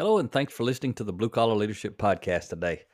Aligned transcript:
Hello, 0.00 0.16
and 0.16 0.32
thanks 0.32 0.54
for 0.54 0.64
listening 0.64 0.94
to 0.94 1.04
the 1.04 1.12
Blue 1.12 1.28
Collar 1.28 1.54
Leadership 1.54 1.98
Podcast 1.98 2.48
today. 2.48 2.84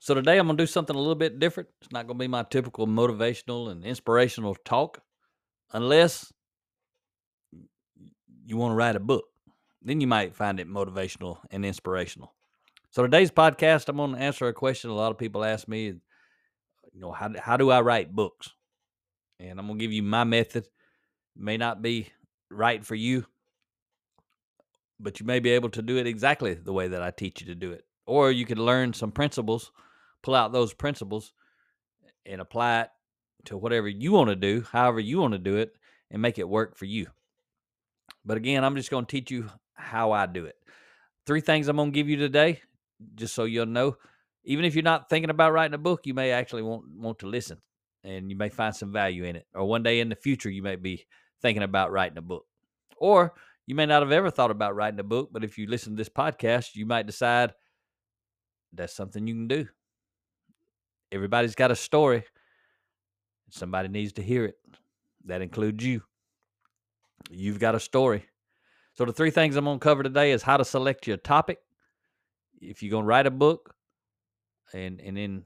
So, 0.00 0.12
today 0.12 0.38
I'm 0.38 0.46
going 0.48 0.56
to 0.56 0.62
do 0.64 0.66
something 0.66 0.96
a 0.96 0.98
little 0.98 1.14
bit 1.14 1.38
different. 1.38 1.68
It's 1.80 1.92
not 1.92 2.08
going 2.08 2.18
to 2.18 2.20
be 2.20 2.26
my 2.26 2.42
typical 2.42 2.84
motivational 2.88 3.70
and 3.70 3.84
inspirational 3.84 4.56
talk, 4.64 5.00
unless 5.72 6.32
you 8.44 8.56
want 8.56 8.72
to 8.72 8.74
write 8.74 8.96
a 8.96 8.98
book. 8.98 9.26
Then 9.82 10.00
you 10.00 10.08
might 10.08 10.34
find 10.34 10.58
it 10.58 10.68
motivational 10.68 11.38
and 11.52 11.64
inspirational. 11.64 12.34
So, 12.90 13.04
today's 13.04 13.30
podcast, 13.30 13.88
I'm 13.88 13.98
going 13.98 14.16
to 14.16 14.20
answer 14.20 14.48
a 14.48 14.52
question 14.52 14.90
a 14.90 14.94
lot 14.94 15.12
of 15.12 15.18
people 15.18 15.44
ask 15.44 15.68
me, 15.68 15.84
you 15.84 16.00
know, 16.92 17.12
how, 17.12 17.30
how 17.38 17.56
do 17.56 17.70
I 17.70 17.82
write 17.82 18.12
books? 18.12 18.50
And 19.38 19.60
I'm 19.60 19.68
going 19.68 19.78
to 19.78 19.84
give 19.84 19.92
you 19.92 20.02
my 20.02 20.24
method. 20.24 20.66
May 21.36 21.56
not 21.56 21.82
be 21.82 22.08
right 22.50 22.84
for 22.84 22.96
you, 22.96 23.26
but 25.00 25.20
you 25.20 25.26
may 25.26 25.38
be 25.38 25.50
able 25.50 25.70
to 25.70 25.82
do 25.82 25.96
it 25.96 26.06
exactly 26.06 26.54
the 26.54 26.72
way 26.72 26.88
that 26.88 27.02
I 27.02 27.10
teach 27.10 27.40
you 27.40 27.46
to 27.48 27.54
do 27.54 27.72
it. 27.72 27.84
Or 28.06 28.30
you 28.30 28.46
can 28.46 28.58
learn 28.58 28.92
some 28.92 29.12
principles, 29.12 29.70
pull 30.22 30.34
out 30.34 30.52
those 30.52 30.72
principles 30.72 31.32
and 32.26 32.40
apply 32.40 32.82
it 32.82 32.90
to 33.44 33.56
whatever 33.56 33.88
you 33.88 34.12
want 34.12 34.30
to 34.30 34.36
do, 34.36 34.64
however 34.72 35.00
you 35.00 35.18
want 35.18 35.32
to 35.32 35.38
do 35.38 35.56
it, 35.56 35.72
and 36.10 36.22
make 36.22 36.38
it 36.38 36.48
work 36.48 36.76
for 36.76 36.86
you. 36.86 37.06
But 38.24 38.36
again, 38.36 38.64
I'm 38.64 38.76
just 38.76 38.90
going 38.90 39.06
to 39.06 39.10
teach 39.10 39.30
you 39.30 39.48
how 39.74 40.12
I 40.12 40.26
do 40.26 40.46
it. 40.46 40.56
Three 41.26 41.40
things 41.40 41.68
I'm 41.68 41.76
going 41.76 41.92
to 41.92 41.94
give 41.94 42.08
you 42.08 42.16
today, 42.16 42.60
just 43.14 43.34
so 43.34 43.44
you'll 43.44 43.66
know. 43.66 43.96
Even 44.44 44.64
if 44.64 44.74
you're 44.74 44.82
not 44.82 45.08
thinking 45.08 45.30
about 45.30 45.52
writing 45.52 45.74
a 45.74 45.78
book, 45.78 46.06
you 46.06 46.14
may 46.14 46.32
actually 46.32 46.62
want 46.62 46.84
want 46.96 47.18
to 47.20 47.26
listen, 47.26 47.58
and 48.02 48.30
you 48.30 48.36
may 48.36 48.48
find 48.48 48.74
some 48.74 48.92
value 48.92 49.24
in 49.24 49.36
it. 49.36 49.46
Or 49.54 49.64
one 49.66 49.82
day 49.82 50.00
in 50.00 50.08
the 50.08 50.16
future, 50.16 50.50
you 50.50 50.62
may 50.62 50.76
be 50.76 51.06
thinking 51.42 51.62
about 51.62 51.92
writing 51.92 52.18
a 52.18 52.22
book. 52.22 52.46
Or 52.96 53.34
you 53.68 53.74
may 53.74 53.84
not 53.84 54.00
have 54.00 54.12
ever 54.12 54.30
thought 54.30 54.50
about 54.50 54.74
writing 54.74 54.98
a 54.98 55.04
book, 55.04 55.28
but 55.30 55.44
if 55.44 55.58
you 55.58 55.66
listen 55.66 55.92
to 55.92 55.96
this 55.98 56.08
podcast, 56.08 56.74
you 56.74 56.86
might 56.86 57.04
decide 57.04 57.52
that's 58.72 58.96
something 58.96 59.26
you 59.26 59.34
can 59.34 59.46
do. 59.46 59.68
Everybody's 61.12 61.54
got 61.54 61.70
a 61.70 61.76
story. 61.76 62.24
Somebody 63.50 63.88
needs 63.88 64.14
to 64.14 64.22
hear 64.22 64.46
it. 64.46 64.54
That 65.26 65.42
includes 65.42 65.84
you. 65.84 66.00
You've 67.30 67.58
got 67.58 67.74
a 67.74 67.80
story. 67.80 68.24
So 68.94 69.04
the 69.04 69.12
three 69.12 69.30
things 69.30 69.54
I'm 69.54 69.66
going 69.66 69.78
to 69.78 69.84
cover 69.84 70.02
today 70.02 70.32
is 70.32 70.42
how 70.42 70.56
to 70.56 70.64
select 70.64 71.06
your 71.06 71.18
topic, 71.18 71.58
if 72.62 72.82
you're 72.82 72.90
going 72.90 73.04
to 73.04 73.08
write 73.08 73.26
a 73.26 73.30
book, 73.30 73.74
and 74.72 74.98
and 74.98 75.14
then 75.14 75.44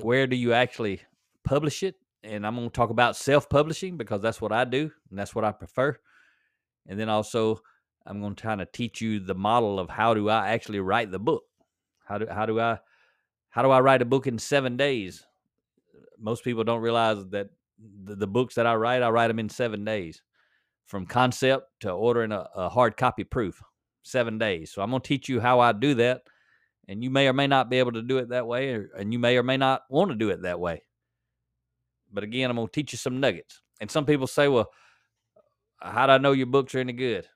where 0.00 0.26
do 0.26 0.34
you 0.34 0.54
actually 0.54 1.02
publish 1.44 1.82
it? 1.82 1.96
And 2.24 2.46
I'm 2.46 2.56
going 2.56 2.70
to 2.70 2.72
talk 2.72 2.88
about 2.88 3.16
self-publishing 3.16 3.98
because 3.98 4.22
that's 4.22 4.40
what 4.40 4.50
I 4.50 4.64
do 4.64 4.90
and 5.10 5.18
that's 5.18 5.34
what 5.34 5.44
I 5.44 5.52
prefer. 5.52 5.98
And 6.88 6.98
then 6.98 7.08
also, 7.08 7.60
I'm 8.06 8.20
going 8.20 8.34
to 8.34 8.42
kind 8.42 8.60
of 8.60 8.72
teach 8.72 9.00
you 9.00 9.20
the 9.20 9.34
model 9.34 9.78
of 9.78 9.88
how 9.90 10.14
do 10.14 10.28
I 10.28 10.50
actually 10.50 10.80
write 10.80 11.10
the 11.10 11.18
book. 11.18 11.44
How 12.04 12.18
do 12.18 12.26
how 12.30 12.46
do 12.46 12.58
I 12.58 12.78
how 13.50 13.62
do 13.62 13.70
I 13.70 13.80
write 13.80 14.02
a 14.02 14.06
book 14.06 14.26
in 14.26 14.38
seven 14.38 14.76
days? 14.76 15.24
Most 16.18 16.44
people 16.44 16.64
don't 16.64 16.80
realize 16.80 17.24
that 17.30 17.50
the, 18.04 18.16
the 18.16 18.26
books 18.26 18.54
that 18.56 18.66
I 18.66 18.74
write, 18.74 19.02
I 19.02 19.10
write 19.10 19.28
them 19.28 19.38
in 19.38 19.48
seven 19.48 19.84
days, 19.84 20.22
from 20.86 21.06
concept 21.06 21.66
to 21.80 21.90
ordering 21.90 22.32
a, 22.32 22.48
a 22.54 22.68
hard 22.68 22.96
copy 22.96 23.24
proof, 23.24 23.62
seven 24.02 24.38
days. 24.38 24.72
So 24.72 24.82
I'm 24.82 24.90
going 24.90 25.02
to 25.02 25.08
teach 25.08 25.28
you 25.28 25.40
how 25.40 25.60
I 25.60 25.72
do 25.72 25.94
that, 25.94 26.22
and 26.88 27.02
you 27.02 27.10
may 27.10 27.28
or 27.28 27.32
may 27.32 27.46
not 27.46 27.70
be 27.70 27.78
able 27.78 27.92
to 27.92 28.02
do 28.02 28.18
it 28.18 28.30
that 28.30 28.46
way, 28.46 28.70
or, 28.70 28.90
and 28.98 29.12
you 29.12 29.18
may 29.18 29.36
or 29.36 29.42
may 29.42 29.56
not 29.56 29.82
want 29.88 30.10
to 30.10 30.16
do 30.16 30.30
it 30.30 30.42
that 30.42 30.60
way. 30.60 30.82
But 32.12 32.24
again, 32.24 32.50
I'm 32.50 32.56
going 32.56 32.68
to 32.68 32.72
teach 32.72 32.92
you 32.92 32.98
some 32.98 33.20
nuggets. 33.20 33.62
And 33.80 33.90
some 33.90 34.04
people 34.04 34.26
say, 34.26 34.48
well, 34.48 34.68
how 35.80 36.06
do 36.06 36.12
I 36.12 36.18
know 36.18 36.32
your 36.32 36.46
books 36.46 36.74
are 36.74 36.80
any 36.80 36.92
good? 36.92 37.26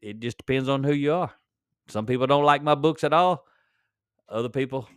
It 0.00 0.20
just 0.20 0.38
depends 0.38 0.68
on 0.68 0.82
who 0.82 0.92
you 0.92 1.12
are. 1.14 1.32
Some 1.88 2.06
people 2.06 2.26
don't 2.26 2.44
like 2.44 2.62
my 2.62 2.74
books 2.74 3.04
at 3.04 3.12
all. 3.12 3.44
Other 4.28 4.48
people 4.48 4.88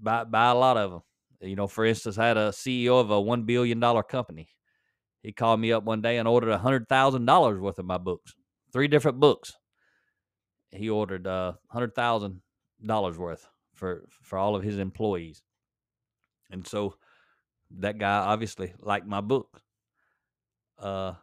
buy 0.00 0.24
buy 0.24 0.50
a 0.50 0.54
lot 0.54 0.76
of 0.76 0.90
them. 0.90 1.02
You 1.40 1.56
know, 1.56 1.66
for 1.66 1.84
instance, 1.84 2.18
I 2.18 2.28
had 2.28 2.36
a 2.36 2.50
CEO 2.50 3.00
of 3.00 3.10
a 3.10 3.20
one 3.20 3.44
billion 3.44 3.80
dollar 3.80 4.02
company. 4.02 4.48
He 5.22 5.32
called 5.32 5.60
me 5.60 5.72
up 5.72 5.84
one 5.84 6.02
day 6.02 6.18
and 6.18 6.28
ordered 6.28 6.50
a 6.50 6.58
hundred 6.58 6.88
thousand 6.88 7.26
dollars 7.26 7.60
worth 7.60 7.78
of 7.78 7.86
my 7.86 7.98
books, 7.98 8.34
three 8.72 8.88
different 8.88 9.18
books. 9.18 9.54
He 10.70 10.90
ordered 10.90 11.26
uh 11.26 11.54
hundred 11.68 11.94
thousand 11.94 12.42
dollars 12.84 13.18
worth 13.18 13.48
for 13.74 14.06
for 14.22 14.38
all 14.38 14.54
of 14.54 14.62
his 14.62 14.78
employees, 14.78 15.42
and 16.50 16.66
so 16.66 16.94
that 17.78 17.98
guy 17.98 18.18
obviously 18.18 18.74
liked 18.78 19.06
my 19.06 19.20
book. 19.20 19.60
Uh, 20.78 21.14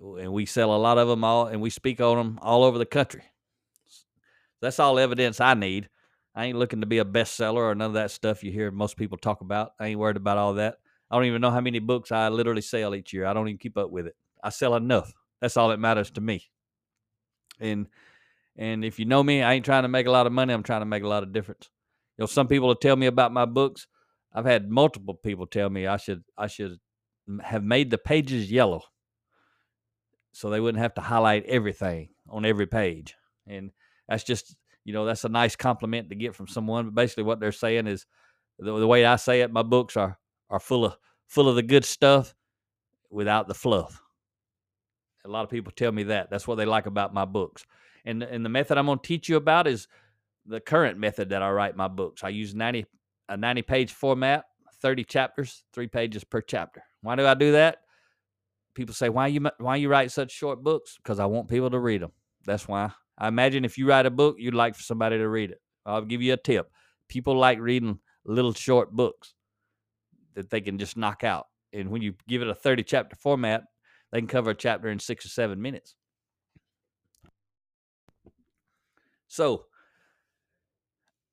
and 0.00 0.32
we 0.32 0.46
sell 0.46 0.74
a 0.74 0.76
lot 0.76 0.98
of 0.98 1.08
them 1.08 1.24
all, 1.24 1.46
and 1.46 1.60
we 1.60 1.70
speak 1.70 2.00
on 2.00 2.16
them 2.16 2.38
all 2.42 2.64
over 2.64 2.78
the 2.78 2.86
country. 2.86 3.22
That's 4.60 4.78
all 4.78 4.98
evidence 4.98 5.40
I 5.40 5.54
need. 5.54 5.88
I 6.34 6.46
ain't 6.46 6.58
looking 6.58 6.80
to 6.80 6.86
be 6.86 6.98
a 6.98 7.04
bestseller 7.04 7.56
or 7.56 7.74
none 7.74 7.88
of 7.88 7.94
that 7.94 8.10
stuff 8.10 8.44
you 8.44 8.52
hear 8.52 8.70
most 8.70 8.96
people 8.96 9.18
talk 9.18 9.40
about. 9.40 9.72
I 9.80 9.88
ain't 9.88 9.98
worried 9.98 10.16
about 10.16 10.38
all 10.38 10.54
that. 10.54 10.76
I 11.10 11.16
don't 11.16 11.24
even 11.24 11.40
know 11.40 11.50
how 11.50 11.60
many 11.60 11.78
books 11.78 12.12
I 12.12 12.28
literally 12.28 12.60
sell 12.60 12.94
each 12.94 13.12
year. 13.12 13.26
I 13.26 13.32
don't 13.32 13.48
even 13.48 13.58
keep 13.58 13.76
up 13.78 13.90
with 13.90 14.06
it. 14.06 14.16
I 14.42 14.50
sell 14.50 14.76
enough. 14.76 15.12
That's 15.40 15.56
all 15.56 15.70
that 15.70 15.80
matters 15.80 16.10
to 16.12 16.20
me. 16.20 16.44
And 17.60 17.86
and 18.56 18.84
if 18.84 18.98
you 18.98 19.04
know 19.04 19.22
me, 19.22 19.42
I 19.42 19.54
ain't 19.54 19.64
trying 19.64 19.84
to 19.84 19.88
make 19.88 20.06
a 20.06 20.10
lot 20.10 20.26
of 20.26 20.32
money. 20.32 20.52
I'm 20.52 20.62
trying 20.62 20.80
to 20.80 20.86
make 20.86 21.02
a 21.02 21.08
lot 21.08 21.22
of 21.22 21.32
difference. 21.32 21.70
You 22.16 22.22
know, 22.22 22.26
some 22.26 22.48
people 22.48 22.68
will 22.68 22.74
tell 22.74 22.96
me 22.96 23.06
about 23.06 23.32
my 23.32 23.44
books. 23.44 23.86
I've 24.32 24.44
had 24.44 24.70
multiple 24.70 25.14
people 25.14 25.46
tell 25.46 25.70
me 25.70 25.86
I 25.86 25.96
should 25.96 26.22
I 26.36 26.48
should 26.48 26.78
have 27.42 27.62
made 27.62 27.90
the 27.90 27.98
pages 27.98 28.50
yellow 28.50 28.82
so 30.32 30.50
they 30.50 30.60
wouldn't 30.60 30.82
have 30.82 30.94
to 30.94 31.00
highlight 31.00 31.44
everything 31.46 32.10
on 32.28 32.44
every 32.44 32.66
page. 32.66 33.14
And 33.46 33.70
that's 34.08 34.24
just, 34.24 34.56
you 34.84 34.92
know, 34.92 35.04
that's 35.04 35.24
a 35.24 35.28
nice 35.28 35.56
compliment 35.56 36.10
to 36.10 36.16
get 36.16 36.34
from 36.34 36.48
someone. 36.48 36.86
But 36.86 36.94
basically, 36.94 37.24
what 37.24 37.40
they're 37.40 37.52
saying 37.52 37.86
is 37.86 38.06
the, 38.58 38.78
the 38.78 38.86
way 38.86 39.04
I 39.04 39.16
say 39.16 39.40
it, 39.40 39.52
my 39.52 39.62
books 39.62 39.96
are 39.96 40.18
are 40.50 40.60
full 40.60 40.84
of 40.84 40.96
full 41.26 41.48
of 41.48 41.56
the 41.56 41.62
good 41.62 41.84
stuff 41.84 42.34
without 43.10 43.48
the 43.48 43.54
fluff. 43.54 44.00
A 45.24 45.28
lot 45.28 45.44
of 45.44 45.50
people 45.50 45.72
tell 45.74 45.92
me 45.92 46.04
that. 46.04 46.30
That's 46.30 46.46
what 46.46 46.54
they 46.56 46.64
like 46.64 46.86
about 46.86 47.14
my 47.14 47.24
books. 47.24 47.64
And 48.04 48.22
and 48.22 48.44
the 48.44 48.50
method 48.50 48.78
I'm 48.78 48.86
going 48.86 48.98
to 48.98 49.06
teach 49.06 49.28
you 49.28 49.36
about 49.36 49.66
is 49.66 49.88
the 50.46 50.60
current 50.60 50.98
method 50.98 51.28
that 51.30 51.42
I 51.42 51.50
write 51.50 51.76
my 51.76 51.88
books. 51.88 52.24
I 52.24 52.30
use 52.30 52.54
90 52.54 52.86
a 53.28 53.36
90 53.36 53.62
page 53.62 53.92
format, 53.92 54.44
30 54.80 55.04
chapters, 55.04 55.64
3 55.74 55.86
pages 55.88 56.24
per 56.24 56.40
chapter. 56.40 56.82
Why 57.02 57.14
do 57.16 57.26
I 57.26 57.34
do 57.34 57.52
that? 57.52 57.78
People 58.78 58.94
say, 58.94 59.08
"Why 59.08 59.26
you 59.26 59.44
why 59.58 59.74
you 59.74 59.88
write 59.88 60.12
such 60.12 60.30
short 60.30 60.62
books?" 60.62 60.96
Because 60.96 61.18
I 61.18 61.26
want 61.26 61.48
people 61.48 61.68
to 61.70 61.80
read 61.80 62.00
them. 62.00 62.12
That's 62.44 62.68
why. 62.68 62.92
I 63.18 63.26
imagine 63.26 63.64
if 63.64 63.76
you 63.76 63.88
write 63.88 64.06
a 64.06 64.10
book, 64.10 64.36
you'd 64.38 64.54
like 64.54 64.76
for 64.76 64.84
somebody 64.84 65.18
to 65.18 65.28
read 65.28 65.50
it. 65.50 65.60
I'll 65.84 66.04
give 66.04 66.22
you 66.22 66.32
a 66.32 66.36
tip. 66.36 66.70
People 67.08 67.36
like 67.36 67.58
reading 67.58 67.98
little 68.24 68.54
short 68.54 68.92
books 68.92 69.34
that 70.34 70.50
they 70.50 70.60
can 70.60 70.78
just 70.78 70.96
knock 70.96 71.24
out. 71.24 71.48
And 71.72 71.90
when 71.90 72.02
you 72.02 72.14
give 72.28 72.40
it 72.40 72.48
a 72.48 72.54
30 72.54 72.84
chapter 72.84 73.16
format, 73.16 73.64
they 74.12 74.20
can 74.20 74.28
cover 74.28 74.50
a 74.50 74.54
chapter 74.54 74.88
in 74.88 75.00
six 75.00 75.26
or 75.26 75.28
seven 75.28 75.60
minutes. 75.60 75.96
So, 79.26 79.66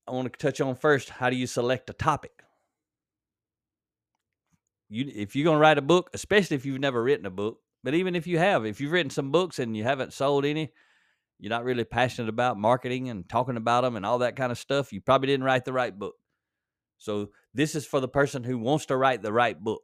I 0.08 0.12
want 0.12 0.34
to 0.34 0.38
touch 0.40 0.60
on 0.60 0.76
first 0.76 1.10
how 1.10 1.30
do 1.30 1.36
you 1.36 1.46
select 1.46 1.92
a 1.92 1.94
topic? 1.94 2.45
You 4.96 5.12
if 5.14 5.36
you're 5.36 5.44
going 5.44 5.58
to 5.58 5.62
write 5.62 5.78
a 5.78 5.82
book, 5.82 6.10
especially 6.14 6.56
if 6.56 6.66
you've 6.66 6.80
never 6.80 7.04
written 7.04 7.26
a 7.26 7.32
book, 7.32 7.60
but 7.84 7.94
even 7.94 8.16
if 8.16 8.26
you 8.26 8.40
have, 8.40 8.66
if 8.66 8.80
you've 8.80 8.92
written 8.92 9.10
some 9.10 9.32
books 9.32 9.60
and 9.60 9.76
you 9.76 9.84
haven't 9.84 10.14
sold 10.14 10.46
any, 10.46 10.72
you're 11.38 11.50
not 11.50 11.66
really 11.66 11.84
passionate 11.84 12.30
about 12.30 12.58
marketing 12.58 13.10
and 13.10 13.28
talking 13.28 13.58
about 13.58 13.82
them 13.82 13.98
and 13.98 14.06
all 14.06 14.20
that 14.20 14.38
kind 14.38 14.52
of 14.52 14.58
stuff, 14.58 14.94
you 14.94 15.02
probably 15.02 15.28
didn't 15.28 15.44
write 15.44 15.66
the 15.66 15.74
right 15.74 15.98
book. 15.98 16.16
So 16.98 17.30
this 17.54 17.76
is 17.76 17.86
for 17.86 18.00
the 18.00 18.08
person 18.08 18.44
who 18.44 18.58
wants 18.58 18.86
to 18.88 18.96
write 18.98 19.22
the 19.22 19.34
right 19.34 19.60
book. 19.60 19.82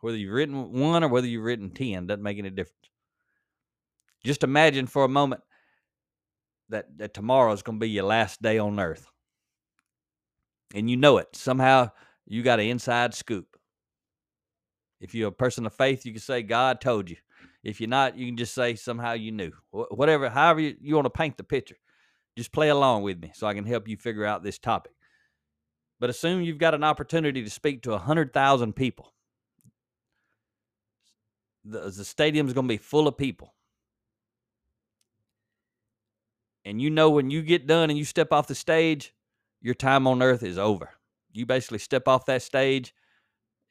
Whether 0.00 0.16
you've 0.16 0.32
written 0.32 0.72
one 0.72 1.04
or 1.04 1.08
whether 1.08 1.26
you've 1.26 1.44
written 1.44 1.70
10 1.70 2.06
doesn't 2.06 2.22
make 2.22 2.38
any 2.38 2.50
difference. 2.50 2.74
Just 4.24 4.42
imagine 4.42 4.86
for 4.86 5.04
a 5.04 5.08
moment 5.08 5.42
that, 6.70 6.86
that 6.96 7.14
tomorrow 7.14 7.52
is 7.52 7.62
going 7.62 7.78
to 7.78 7.84
be 7.84 7.90
your 7.90 8.04
last 8.04 8.40
day 8.40 8.58
on 8.58 8.80
earth. 8.80 9.06
And 10.74 10.88
you 10.88 10.96
know 10.96 11.18
it. 11.18 11.28
Somehow 11.34 11.90
you 12.26 12.42
got 12.42 12.60
an 12.60 12.66
inside 12.66 13.14
scoop. 13.14 13.57
If 15.00 15.14
you're 15.14 15.28
a 15.28 15.32
person 15.32 15.66
of 15.66 15.74
faith, 15.74 16.04
you 16.04 16.12
can 16.12 16.20
say, 16.20 16.42
God 16.42 16.80
told 16.80 17.08
you. 17.08 17.16
If 17.62 17.80
you're 17.80 17.88
not, 17.88 18.16
you 18.16 18.26
can 18.26 18.36
just 18.36 18.54
say, 18.54 18.74
somehow 18.74 19.12
you 19.12 19.32
knew. 19.32 19.52
Whatever, 19.70 20.28
however 20.28 20.60
you, 20.60 20.76
you 20.80 20.94
want 20.94 21.06
to 21.06 21.10
paint 21.10 21.36
the 21.36 21.44
picture. 21.44 21.76
Just 22.36 22.52
play 22.52 22.68
along 22.68 23.02
with 23.02 23.20
me 23.20 23.32
so 23.34 23.46
I 23.46 23.54
can 23.54 23.64
help 23.64 23.88
you 23.88 23.96
figure 23.96 24.24
out 24.24 24.42
this 24.42 24.58
topic. 24.58 24.92
But 26.00 26.10
assume 26.10 26.42
you've 26.42 26.58
got 26.58 26.74
an 26.74 26.84
opportunity 26.84 27.42
to 27.42 27.50
speak 27.50 27.82
to 27.82 27.90
100,000 27.90 28.74
people. 28.74 29.12
The, 31.64 31.80
the 31.80 32.04
stadium's 32.04 32.52
going 32.52 32.68
to 32.68 32.72
be 32.72 32.78
full 32.78 33.08
of 33.08 33.18
people. 33.18 33.54
And 36.64 36.80
you 36.80 36.90
know 36.90 37.10
when 37.10 37.30
you 37.30 37.42
get 37.42 37.66
done 37.66 37.90
and 37.90 37.98
you 37.98 38.04
step 38.04 38.32
off 38.32 38.46
the 38.46 38.54
stage, 38.54 39.14
your 39.60 39.74
time 39.74 40.06
on 40.06 40.22
earth 40.22 40.42
is 40.42 40.58
over. 40.58 40.90
You 41.32 41.46
basically 41.46 41.78
step 41.78 42.06
off 42.06 42.26
that 42.26 42.42
stage, 42.42 42.94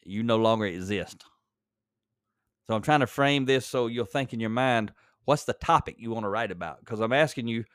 you 0.07 0.24
no 0.24 0.38
longer 0.38 0.65
exist. 0.65 1.25
So 2.68 2.75
I'm 2.75 2.81
trying 2.81 3.00
to 3.01 3.07
frame 3.07 3.45
this 3.45 3.65
so 3.65 3.88
you'll 3.88 4.06
think 4.06 4.33
in 4.33 4.39
your 4.39 4.50
mind, 4.50 4.92
what's 5.25 5.45
the 5.45 5.54
topic 5.54 5.95
you 6.00 6.12
want 6.12 6.25
to 6.25 6.30
write 6.30 6.51
about? 6.51 6.80
Because 6.80 7.00
I'm 7.00 7.13
asking 7.13 7.48
you, 7.48 7.65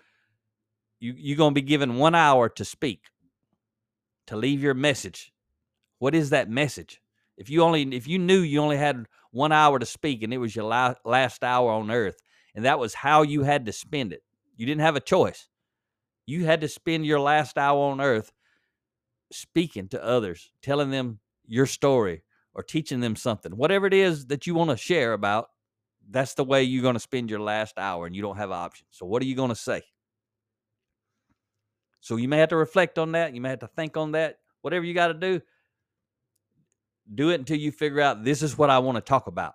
you 1.01 1.15
you're 1.17 1.37
going 1.37 1.53
to 1.55 1.61
be 1.61 1.67
given 1.67 1.97
one 1.97 2.15
hour 2.15 2.49
to 2.51 2.65
speak, 2.65 3.05
to 4.27 4.37
leave 4.37 4.63
your 4.63 4.75
message. 4.75 5.33
What 5.99 6.15
is 6.15 6.31
that 6.31 6.51
message? 6.51 7.01
If 7.37 7.51
you 7.51 7.63
only 7.63 7.83
if 7.95 8.07
you 8.07 8.19
knew 8.19 8.41
you 8.41 8.61
only 8.61 8.77
had 8.77 9.07
one 9.31 9.53
hour 9.53 9.79
to 9.79 9.87
speak 9.87 10.23
and 10.23 10.33
it 10.33 10.39
was 10.39 10.55
your 10.55 10.67
la- 10.67 10.95
last 11.05 11.43
hour 11.43 11.71
on 11.71 11.91
earth, 11.91 12.17
and 12.55 12.65
that 12.65 12.79
was 12.79 12.95
how 12.95 13.23
you 13.23 13.43
had 13.43 13.67
to 13.67 13.73
spend 13.73 14.13
it, 14.13 14.23
you 14.57 14.67
didn't 14.67 14.83
have 14.83 14.97
a 14.97 15.01
choice. 15.01 15.49
You 16.27 16.45
had 16.45 16.61
to 16.61 16.69
spend 16.69 17.05
your 17.05 17.21
last 17.21 17.59
hour 17.59 17.91
on 17.91 18.01
earth 18.01 18.33
speaking 19.33 19.89
to 19.89 20.05
others, 20.05 20.53
telling 20.63 20.91
them 20.91 21.19
your 21.47 21.67
story, 21.67 22.23
or 22.55 22.63
teaching 22.63 23.01
them 23.01 23.17
something, 23.17 23.57
whatever 23.57 23.87
it 23.87 23.95
is 23.95 24.27
that 24.27 24.47
you 24.47 24.55
want 24.55 24.71
to 24.71 24.77
share 24.77 25.13
about, 25.13 25.49
that's 26.11 26.35
the 26.35 26.45
way 26.45 26.63
you're 26.63 26.83
going 26.83 26.95
to 26.95 27.01
spend 27.01 27.31
your 27.31 27.41
last 27.41 27.79
hour 27.79 28.07
and 28.07 28.15
you 28.15 28.23
don't 28.23 28.37
have 28.37 28.51
options. 28.51 28.89
So, 28.91 29.07
what 29.07 29.23
are 29.23 29.27
you 29.27 29.37
going 29.37 29.51
to 29.51 29.55
say? 29.55 29.83
So, 32.01 32.17
you 32.17 32.29
may 32.29 32.39
have 32.39 32.51
to 32.51 32.57
reflect 32.57 32.99
on 32.99 33.13
that. 33.13 33.35
You 33.35 33.41
may 33.41 33.51
have 33.51 33.61
to 33.61 33.69
think 33.69 33.97
on 33.97 34.13
that. 34.13 34.39
Whatever 34.63 34.85
you 34.85 34.95
got 34.95 35.09
to 35.09 35.15
do, 35.15 35.41
do 37.13 37.31
it 37.31 37.41
until 37.41 37.57
you 37.57 37.73
figure 37.73 38.01
out 38.01 38.25
this 38.25 38.43
is 38.43 38.57
what 38.57 38.71
I 38.71 38.79
want 38.79 38.97
to 38.97 39.01
talk 39.01 39.27
about. 39.27 39.55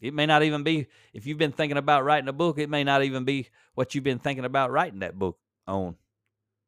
It 0.00 0.14
may 0.14 0.26
not 0.26 0.42
even 0.42 0.62
be, 0.62 0.86
if 1.12 1.26
you've 1.26 1.38
been 1.38 1.52
thinking 1.52 1.76
about 1.76 2.04
writing 2.04 2.28
a 2.28 2.32
book, 2.32 2.58
it 2.58 2.70
may 2.70 2.84
not 2.84 3.02
even 3.02 3.24
be 3.24 3.48
what 3.74 3.94
you've 3.94 4.04
been 4.04 4.20
thinking 4.20 4.44
about 4.44 4.70
writing 4.70 5.00
that 5.00 5.18
book 5.18 5.38
on. 5.66 5.96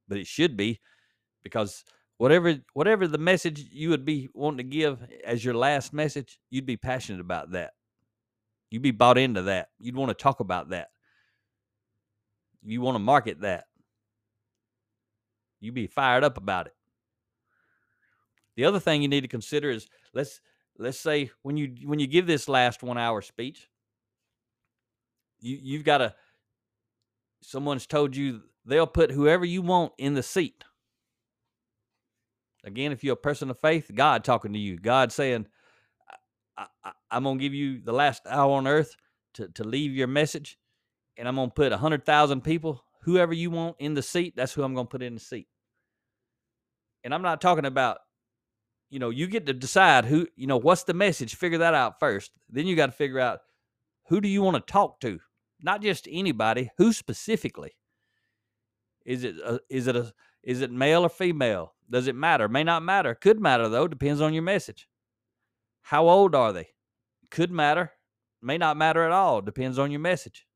But 0.09 0.19
it 0.19 0.27
should 0.27 0.57
be 0.57 0.81
because 1.45 1.85
whatever 2.21 2.55
whatever 2.75 3.09
the 3.09 3.17
message 3.17 3.65
you 3.73 3.89
would 3.89 4.05
be 4.05 4.29
wanting 4.35 4.59
to 4.59 4.63
give 4.63 4.99
as 5.25 5.43
your 5.43 5.55
last 5.55 5.95
message, 5.95 6.39
you'd 6.51 6.67
be 6.67 6.77
passionate 6.77 7.19
about 7.19 7.53
that. 7.53 7.71
You'd 8.71 8.83
be 8.83 8.91
bought 8.91 9.17
into 9.17 9.41
that. 9.45 9.69
You'd 9.79 9.97
want 9.97 10.11
to 10.11 10.23
talk 10.23 10.41
about 10.41 10.69
that. 10.69 10.89
You 12.63 12.83
want 12.83 12.97
to 12.97 12.99
market 12.99 13.41
that. 13.41 13.65
You'd 15.61 15.73
be 15.73 15.87
fired 15.87 16.23
up 16.23 16.37
about 16.37 16.67
it. 16.67 16.75
The 18.55 18.67
other 18.67 18.81
thing 18.81 19.01
you 19.01 19.09
need 19.09 19.23
to 19.23 19.29
consider 19.29 19.71
is 19.71 19.89
let's 20.13 20.43
let's 20.79 21.01
say 21.01 21.31
when 21.41 21.57
you 21.57 21.75
when 21.87 22.01
you 22.01 22.07
give 22.07 22.27
this 22.27 22.51
last 22.51 22.83
one 22.83 22.99
hour 22.99 23.23
speech, 23.23 23.67
you 25.41 25.59
you've 25.63 25.85
got 25.85 25.99
to 25.99 26.15
someone's 27.41 27.87
told 27.87 28.15
you 28.15 28.43
they'll 28.67 28.87
put 28.87 29.11
whoever 29.11 29.47
you 29.47 29.63
want 29.63 29.95
in 29.97 30.13
the 30.13 30.23
seat 30.23 30.65
Again, 32.65 32.93
if 32.93 33.03
you're 33.03 33.15
a 33.15 33.17
person 33.17 33.51
of 33.51 33.59
faith, 33.59 33.91
God 33.95 34.25
talking 34.25 34.53
to 34.53 34.59
you, 34.59 34.79
God 34.79 35.13
saying, 35.13 35.47
I, 36.57 36.93
am 37.11 37.23
going 37.23 37.39
to 37.39 37.43
give 37.43 37.55
you 37.55 37.81
the 37.81 37.93
last 37.93 38.23
hour 38.29 38.53
on 38.57 38.67
earth 38.67 38.95
to, 39.35 39.49
to 39.49 39.65
leave 39.65 39.93
your 39.93 40.09
message, 40.09 40.59
and 41.17 41.27
I'm 41.27 41.37
going 41.37 41.49
to 41.49 41.55
put 41.55 41.71
100,000 41.71 42.43
people, 42.43 42.85
whoever 43.03 43.33
you 43.33 43.51
want 43.51 43.77
in 43.79 43.95
the 43.95 44.03
seat, 44.03 44.35
that's 44.37 44.53
who 44.53 44.63
I'm 44.63 44.75
going 44.75 44.87
to 44.87 44.91
put 44.91 45.03
in 45.03 45.15
the 45.15 45.21
seat. 45.21 45.49
And 47.03 47.15
I'm 47.15 47.23
not 47.23 47.41
talking 47.41 47.65
about, 47.65 47.99
you 48.91 48.99
know, 48.99 49.11
you 49.11 49.27
get 49.27 49.47
to 49.47 49.55
decide 49.55 50.05
who, 50.05 50.27
you 50.37 50.47
know, 50.47 50.59
what's 50.59 50.85
the 50.85 50.95
message, 50.95 51.37
figure 51.37 51.59
that 51.59 51.75
out 51.75 51.99
first. 51.99 52.31
Then 52.51 52.67
you 52.67 52.77
got 52.77 52.87
to 52.87 52.93
figure 52.93 53.21
out 53.21 53.41
who 54.09 54.21
do 54.21 54.29
you 54.29 54.43
want 54.43 54.57
to 54.57 54.73
talk 54.73 55.01
to? 55.01 55.21
Not 55.63 55.83
just 55.83 56.09
anybody, 56.11 56.71
who 56.77 56.93
specifically? 56.93 57.73
Is 59.07 59.25
it 59.25 59.37
a, 59.37 59.61
is 59.71 59.87
it 59.87 59.97
a 59.97 60.13
is 60.43 60.61
it 60.61 60.71
male 60.71 61.03
or 61.03 61.09
female? 61.09 61.75
Does 61.91 62.07
it 62.07 62.15
matter? 62.15 62.49
May 62.49 62.65
not 62.65 62.83
matter. 62.83 63.15
Could 63.15 63.41
matter 63.41 63.69
though. 63.69 63.89
Depends 63.89 64.21
on 64.21 64.33
your 64.33 64.43
message. 64.43 64.89
How 65.83 66.09
old 66.09 66.35
are 66.35 66.53
they? 66.53 66.69
Could 67.31 67.51
matter. 67.51 67.93
May 68.43 68.59
not 68.59 68.77
matter 68.77 69.05
at 69.05 69.13
all. 69.13 69.41
Depends 69.41 69.79
on 69.79 69.91
your 69.91 70.01
message. 70.01 70.47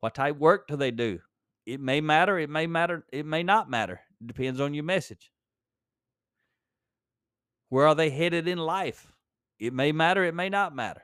What 0.00 0.14
type 0.14 0.38
work 0.38 0.66
do 0.66 0.76
they 0.76 0.90
do? 0.90 1.20
It 1.66 1.80
may 1.80 2.00
matter. 2.00 2.38
It 2.38 2.50
may 2.50 2.66
matter. 2.66 3.04
It 3.12 3.26
may 3.26 3.42
not 3.42 3.70
matter. 3.70 4.00
Depends 4.24 4.60
on 4.60 4.74
your 4.74 4.84
message. 4.84 5.30
Where 7.68 7.86
are 7.86 7.94
they 7.94 8.10
headed 8.10 8.48
in 8.48 8.58
life? 8.58 9.12
It 9.58 9.72
may 9.72 9.92
matter. 9.92 10.24
It 10.24 10.34
may 10.34 10.48
not 10.48 10.74
matter. 10.74 11.02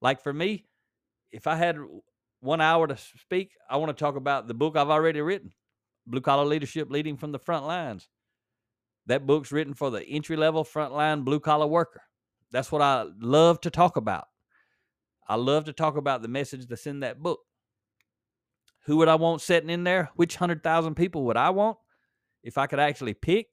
Like 0.00 0.22
for 0.22 0.32
me, 0.32 0.64
if 1.32 1.46
I 1.46 1.56
had 1.56 1.78
one 2.40 2.60
hour 2.60 2.86
to 2.86 2.96
speak, 2.96 3.50
I 3.68 3.76
want 3.76 3.96
to 3.96 4.04
talk 4.04 4.16
about 4.16 4.46
the 4.46 4.54
book 4.54 4.76
I've 4.76 4.90
already 4.90 5.20
written. 5.20 5.52
Blue 6.06 6.20
Collar 6.20 6.44
Leadership 6.44 6.90
Leading 6.90 7.16
from 7.16 7.32
the 7.32 7.38
Front 7.38 7.66
Lines. 7.66 8.08
That 9.06 9.26
book's 9.26 9.52
written 9.52 9.74
for 9.74 9.90
the 9.90 10.04
entry 10.04 10.36
level 10.36 10.64
frontline 10.64 11.24
blue 11.24 11.40
collar 11.40 11.66
worker. 11.66 12.02
That's 12.50 12.72
what 12.72 12.82
I 12.82 13.06
love 13.20 13.60
to 13.62 13.70
talk 13.70 13.96
about. 13.96 14.24
I 15.28 15.36
love 15.36 15.64
to 15.64 15.72
talk 15.72 15.96
about 15.96 16.22
the 16.22 16.28
message 16.28 16.66
that's 16.66 16.86
in 16.86 17.00
that 17.00 17.22
book. 17.22 17.40
Who 18.84 18.96
would 18.98 19.08
I 19.08 19.16
want 19.16 19.42
sitting 19.42 19.70
in 19.70 19.84
there? 19.84 20.10
Which 20.14 20.36
100,000 20.36 20.94
people 20.94 21.24
would 21.24 21.36
I 21.36 21.50
want 21.50 21.76
if 22.42 22.58
I 22.58 22.66
could 22.66 22.78
actually 22.78 23.14
pick? 23.14 23.48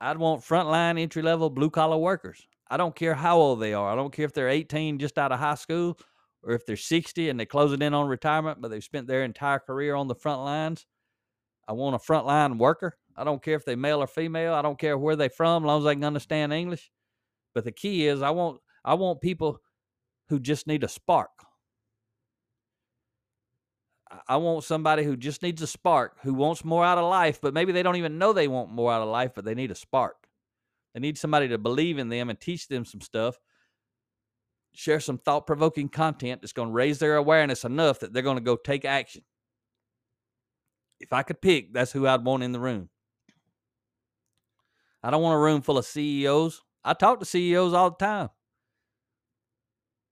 I'd 0.00 0.18
want 0.18 0.42
frontline 0.42 1.00
entry 1.00 1.22
level 1.22 1.50
blue 1.50 1.70
collar 1.70 1.96
workers. 1.96 2.46
I 2.70 2.76
don't 2.76 2.94
care 2.94 3.14
how 3.14 3.38
old 3.38 3.60
they 3.60 3.74
are. 3.74 3.92
I 3.92 3.96
don't 3.96 4.12
care 4.12 4.24
if 4.24 4.32
they're 4.32 4.48
18 4.48 4.98
just 4.98 5.18
out 5.18 5.32
of 5.32 5.38
high 5.38 5.56
school 5.56 5.98
or 6.42 6.52
if 6.52 6.66
they're 6.66 6.76
60 6.76 7.28
and 7.28 7.38
they 7.38 7.46
close 7.46 7.72
it 7.72 7.82
in 7.82 7.94
on 7.94 8.08
retirement, 8.08 8.60
but 8.60 8.70
they've 8.70 8.82
spent 8.82 9.06
their 9.06 9.22
entire 9.22 9.58
career 9.58 9.94
on 9.94 10.08
the 10.08 10.14
front 10.14 10.42
lines. 10.42 10.86
I 11.68 11.72
want 11.72 11.94
a 11.94 11.98
frontline 11.98 12.58
worker. 12.58 12.96
I 13.16 13.24
don't 13.24 13.42
care 13.42 13.54
if 13.54 13.64
they're 13.64 13.76
male 13.76 14.02
or 14.02 14.06
female. 14.06 14.54
I 14.54 14.62
don't 14.62 14.78
care 14.78 14.98
where 14.98 15.16
they're 15.16 15.30
from, 15.30 15.62
as 15.62 15.66
long 15.66 15.78
as 15.78 15.84
they 15.84 15.94
can 15.94 16.04
understand 16.04 16.52
English. 16.52 16.90
But 17.54 17.64
the 17.64 17.72
key 17.72 18.06
is 18.06 18.22
I 18.22 18.30
want 18.30 18.60
I 18.84 18.94
want 18.94 19.20
people 19.20 19.58
who 20.28 20.40
just 20.40 20.66
need 20.66 20.82
a 20.82 20.88
spark. 20.88 21.30
I 24.28 24.36
want 24.36 24.64
somebody 24.64 25.04
who 25.04 25.16
just 25.16 25.42
needs 25.42 25.62
a 25.62 25.66
spark, 25.66 26.18
who 26.22 26.34
wants 26.34 26.64
more 26.64 26.84
out 26.84 26.98
of 26.98 27.08
life, 27.08 27.40
but 27.40 27.54
maybe 27.54 27.72
they 27.72 27.82
don't 27.82 27.96
even 27.96 28.18
know 28.18 28.32
they 28.32 28.48
want 28.48 28.70
more 28.70 28.92
out 28.92 29.02
of 29.02 29.08
life, 29.08 29.32
but 29.34 29.44
they 29.44 29.54
need 29.54 29.70
a 29.70 29.74
spark. 29.74 30.26
They 30.94 31.00
need 31.00 31.16
somebody 31.16 31.48
to 31.48 31.58
believe 31.58 31.98
in 31.98 32.08
them 32.08 32.28
and 32.28 32.38
teach 32.38 32.68
them 32.68 32.84
some 32.84 33.00
stuff 33.00 33.38
share 34.74 35.00
some 35.00 35.18
thought 35.18 35.46
provoking 35.46 35.88
content 35.88 36.40
that's 36.40 36.52
going 36.52 36.68
to 36.68 36.74
raise 36.74 36.98
their 36.98 37.16
awareness 37.16 37.64
enough 37.64 38.00
that 38.00 38.12
they're 38.12 38.22
going 38.22 38.38
to 38.38 38.42
go 38.42 38.56
take 38.56 38.84
action. 38.84 39.22
If 41.00 41.12
I 41.12 41.22
could 41.22 41.40
pick, 41.40 41.74
that's 41.74 41.92
who 41.92 42.06
I'd 42.06 42.24
want 42.24 42.42
in 42.42 42.52
the 42.52 42.60
room. 42.60 42.88
I 45.02 45.10
don't 45.10 45.22
want 45.22 45.34
a 45.34 45.40
room 45.40 45.62
full 45.62 45.78
of 45.78 45.84
CEOs. 45.84 46.62
I 46.84 46.94
talk 46.94 47.18
to 47.20 47.26
CEOs 47.26 47.72
all 47.72 47.90
the 47.90 47.96
time. 47.96 48.30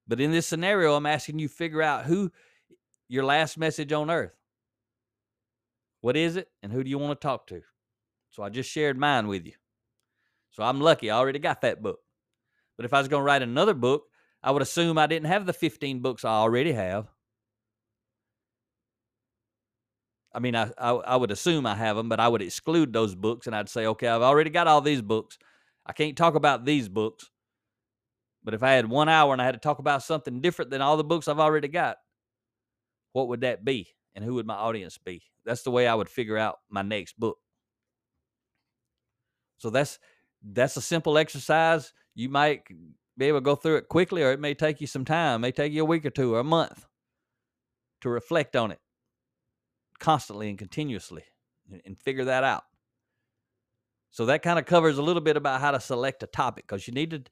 But 0.06 0.20
in 0.20 0.32
this 0.32 0.46
scenario, 0.46 0.94
I'm 0.94 1.06
asking 1.06 1.38
you 1.38 1.48
figure 1.48 1.82
out 1.82 2.06
who 2.06 2.32
your 3.08 3.24
last 3.24 3.56
message 3.56 3.92
on 3.92 4.10
earth. 4.10 4.34
What 6.00 6.16
is 6.16 6.36
it 6.36 6.48
and 6.62 6.72
who 6.72 6.82
do 6.82 6.90
you 6.90 6.98
want 6.98 7.20
to 7.20 7.26
talk 7.26 7.46
to? 7.48 7.62
So 8.30 8.42
I 8.42 8.48
just 8.48 8.70
shared 8.70 8.98
mine 8.98 9.28
with 9.28 9.46
you. 9.46 9.52
So 10.50 10.64
I'm 10.64 10.80
lucky 10.80 11.10
I 11.10 11.16
already 11.16 11.38
got 11.38 11.60
that 11.60 11.82
book. 11.82 12.00
But 12.76 12.86
if 12.86 12.94
I 12.94 12.98
was 12.98 13.08
going 13.08 13.20
to 13.20 13.24
write 13.24 13.42
another 13.42 13.74
book, 13.74 14.04
I 14.42 14.50
would 14.50 14.62
assume 14.62 14.98
I 14.98 15.06
didn't 15.06 15.28
have 15.28 15.46
the 15.46 15.52
15 15.52 16.00
books 16.00 16.24
I 16.24 16.30
already 16.30 16.72
have. 16.72 17.08
I 20.32 20.38
mean, 20.38 20.54
I, 20.54 20.70
I, 20.78 20.90
I 20.90 21.16
would 21.16 21.30
assume 21.30 21.66
I 21.66 21.74
have 21.74 21.96
them, 21.96 22.08
but 22.08 22.20
I 22.20 22.28
would 22.28 22.42
exclude 22.42 22.92
those 22.92 23.14
books 23.14 23.46
and 23.46 23.54
I'd 23.54 23.68
say, 23.68 23.86
okay, 23.86 24.06
I've 24.06 24.22
already 24.22 24.50
got 24.50 24.68
all 24.68 24.80
these 24.80 25.02
books. 25.02 25.38
I 25.84 25.92
can't 25.92 26.16
talk 26.16 26.36
about 26.36 26.64
these 26.64 26.88
books. 26.88 27.30
But 28.44 28.54
if 28.54 28.62
I 28.62 28.72
had 28.72 28.88
one 28.88 29.08
hour 29.08 29.32
and 29.32 29.42
I 29.42 29.44
had 29.44 29.54
to 29.54 29.60
talk 29.60 29.80
about 29.80 30.02
something 30.02 30.40
different 30.40 30.70
than 30.70 30.80
all 30.80 30.96
the 30.96 31.04
books 31.04 31.28
I've 31.28 31.40
already 31.40 31.68
got, 31.68 31.96
what 33.12 33.28
would 33.28 33.42
that 33.42 33.64
be? 33.64 33.88
And 34.14 34.24
who 34.24 34.34
would 34.34 34.46
my 34.46 34.54
audience 34.54 34.98
be? 34.98 35.22
That's 35.44 35.62
the 35.62 35.70
way 35.70 35.86
I 35.86 35.94
would 35.94 36.08
figure 36.08 36.38
out 36.38 36.58
my 36.70 36.82
next 36.82 37.18
book. 37.18 37.38
So 39.58 39.68
that's 39.70 39.98
that's 40.42 40.76
a 40.76 40.82
simple 40.82 41.18
exercise. 41.18 41.92
You 42.14 42.28
might 42.28 42.62
be 43.20 43.26
able 43.26 43.38
to 43.38 43.44
go 43.44 43.54
through 43.54 43.76
it 43.76 43.88
quickly, 43.88 44.22
or 44.22 44.32
it 44.32 44.40
may 44.40 44.54
take 44.54 44.80
you 44.80 44.86
some 44.86 45.04
time. 45.04 45.36
It 45.36 45.38
may 45.38 45.52
take 45.52 45.72
you 45.72 45.82
a 45.82 45.86
week 45.86 46.04
or 46.04 46.10
two 46.10 46.34
or 46.34 46.40
a 46.40 46.44
month 46.44 46.86
to 48.00 48.08
reflect 48.08 48.56
on 48.56 48.70
it 48.70 48.80
constantly 50.00 50.48
and 50.48 50.58
continuously 50.58 51.24
and, 51.70 51.80
and 51.84 51.98
figure 51.98 52.24
that 52.24 52.42
out. 52.42 52.64
So 54.10 54.26
that 54.26 54.42
kind 54.42 54.58
of 54.58 54.66
covers 54.66 54.98
a 54.98 55.02
little 55.02 55.22
bit 55.22 55.36
about 55.36 55.60
how 55.60 55.70
to 55.70 55.80
select 55.80 56.22
a 56.22 56.26
topic 56.26 56.66
because 56.66 56.88
you 56.88 56.94
need 56.94 57.10
to 57.10 57.22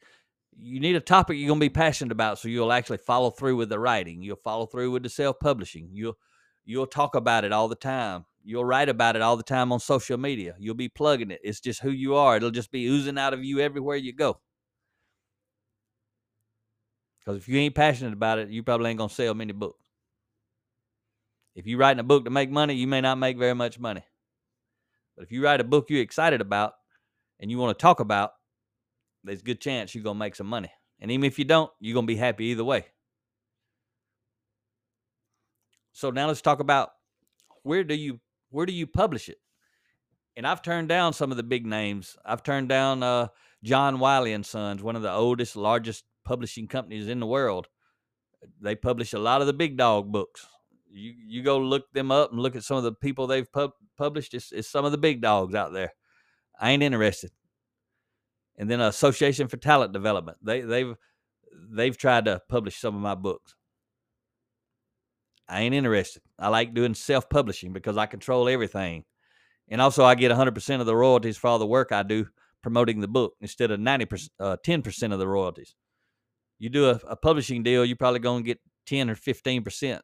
you 0.60 0.80
need 0.80 0.96
a 0.96 1.00
topic 1.00 1.36
you're 1.36 1.48
going 1.48 1.60
to 1.60 1.64
be 1.64 1.70
passionate 1.70 2.12
about 2.12 2.38
so 2.38 2.48
you'll 2.48 2.72
actually 2.72 2.98
follow 2.98 3.30
through 3.30 3.54
with 3.54 3.68
the 3.68 3.78
writing 3.78 4.22
you'll 4.22 4.36
follow 4.42 4.66
through 4.66 4.90
with 4.90 5.04
the 5.04 5.08
self-publishing 5.08 5.88
you'll 5.92 6.16
you'll 6.64 6.86
talk 6.86 7.14
about 7.14 7.44
it 7.44 7.52
all 7.52 7.68
the 7.68 7.76
time 7.76 8.24
you'll 8.42 8.64
write 8.64 8.88
about 8.88 9.14
it 9.14 9.22
all 9.22 9.36
the 9.36 9.42
time 9.42 9.70
on 9.70 9.78
social 9.78 10.18
media 10.18 10.56
you'll 10.58 10.74
be 10.74 10.88
plugging 10.88 11.30
it 11.30 11.40
it's 11.44 11.60
just 11.60 11.80
who 11.80 11.90
you 11.90 12.16
are 12.16 12.36
it'll 12.36 12.50
just 12.50 12.72
be 12.72 12.86
oozing 12.86 13.18
out 13.18 13.32
of 13.32 13.44
you 13.44 13.60
everywhere 13.60 13.94
you 13.94 14.12
go 14.12 14.40
because 17.28 17.42
if 17.42 17.48
you 17.48 17.58
ain't 17.58 17.74
passionate 17.74 18.12
about 18.14 18.38
it 18.38 18.48
you 18.48 18.62
probably 18.62 18.90
ain't 18.90 18.98
going 18.98 19.08
to 19.08 19.14
sell 19.14 19.34
many 19.34 19.52
books 19.52 19.84
if 21.54 21.66
you're 21.66 21.78
writing 21.78 22.00
a 22.00 22.04
book 22.04 22.24
to 22.24 22.30
make 22.30 22.50
money 22.50 22.74
you 22.74 22.86
may 22.86 23.00
not 23.00 23.18
make 23.18 23.36
very 23.36 23.54
much 23.54 23.78
money 23.78 24.02
but 25.16 25.24
if 25.24 25.32
you 25.32 25.44
write 25.44 25.60
a 25.60 25.64
book 25.64 25.90
you're 25.90 26.00
excited 26.00 26.40
about 26.40 26.74
and 27.40 27.50
you 27.50 27.58
want 27.58 27.76
to 27.76 27.82
talk 27.82 28.00
about 28.00 28.32
there's 29.24 29.40
a 29.40 29.44
good 29.44 29.60
chance 29.60 29.94
you're 29.94 30.04
gonna 30.04 30.18
make 30.18 30.34
some 30.34 30.46
money. 30.46 30.70
And 31.00 31.10
even 31.10 31.24
if 31.24 31.38
you 31.38 31.44
don't, 31.44 31.70
you're 31.80 31.94
gonna 31.94 32.06
be 32.06 32.16
happy 32.16 32.46
either 32.46 32.64
way. 32.64 32.86
So 35.92 36.10
now 36.10 36.28
let's 36.28 36.40
talk 36.40 36.60
about 36.60 36.90
where 37.62 37.84
do 37.84 37.94
you 37.94 38.20
where 38.50 38.66
do 38.66 38.72
you 38.72 38.86
publish 38.86 39.28
it? 39.28 39.38
And 40.36 40.46
I've 40.46 40.62
turned 40.62 40.88
down 40.88 41.12
some 41.12 41.30
of 41.30 41.36
the 41.36 41.42
big 41.42 41.66
names. 41.66 42.16
I've 42.24 42.44
turned 42.44 42.68
down 42.68 43.02
uh, 43.02 43.28
John 43.64 43.98
Wiley 43.98 44.32
and 44.32 44.46
Sons, 44.46 44.82
one 44.82 44.94
of 44.94 45.02
the 45.02 45.12
oldest, 45.12 45.56
largest 45.56 46.04
publishing 46.28 46.68
companies 46.68 47.08
in 47.08 47.20
the 47.20 47.26
world. 47.26 47.68
They 48.60 48.74
publish 48.74 49.12
a 49.12 49.18
lot 49.18 49.40
of 49.40 49.46
the 49.46 49.52
big 49.52 49.76
dog 49.76 50.12
books. 50.12 50.46
You 50.90 51.14
you 51.26 51.42
go 51.42 51.58
look 51.58 51.90
them 51.92 52.10
up 52.10 52.30
and 52.30 52.40
look 52.40 52.56
at 52.56 52.64
some 52.64 52.76
of 52.76 52.84
the 52.84 52.92
people 52.92 53.26
they've 53.26 53.50
pub- 53.52 53.72
published. 53.96 54.34
It's, 54.34 54.52
it's 54.52 54.70
some 54.70 54.84
of 54.84 54.92
the 54.92 54.98
big 54.98 55.20
dogs 55.20 55.54
out 55.54 55.72
there. 55.72 55.92
I 56.60 56.70
ain't 56.70 56.82
interested 56.82 57.30
and 58.58 58.68
then 58.68 58.80
Association 58.80 59.48
for 59.48 59.56
Talent 59.56 59.92
Development. 59.92 60.36
They 60.42 60.60
they've 60.60 60.94
they've 61.70 61.96
tried 61.96 62.26
to 62.26 62.42
publish 62.48 62.76
some 62.76 62.94
of 62.94 63.00
my 63.00 63.14
books. 63.14 63.54
I 65.48 65.62
ain't 65.62 65.74
interested. 65.74 66.22
I 66.38 66.48
like 66.48 66.74
doing 66.74 66.92
self-publishing 66.92 67.72
because 67.72 67.96
I 67.96 68.04
control 68.04 68.48
everything. 68.48 69.04
And 69.68 69.80
also 69.80 70.04
I 70.04 70.14
get 70.14 70.30
100% 70.30 70.80
of 70.80 70.86
the 70.86 70.96
royalties 70.96 71.38
for 71.38 71.46
all 71.46 71.58
the 71.58 71.66
work 71.66 71.90
I 71.90 72.02
do 72.02 72.26
promoting 72.62 73.00
the 73.00 73.08
book 73.08 73.32
instead 73.40 73.70
of 73.70 73.80
90% 73.80 74.28
uh, 74.40 74.56
10% 74.66 75.12
of 75.12 75.18
the 75.18 75.28
royalties. 75.28 75.74
You 76.58 76.68
do 76.68 76.90
a, 76.90 77.00
a 77.08 77.16
publishing 77.16 77.62
deal, 77.62 77.84
you're 77.84 77.96
probably 77.96 78.20
going 78.20 78.42
to 78.42 78.46
get 78.46 78.60
10 78.86 79.10
or 79.10 79.14
15% 79.14 80.00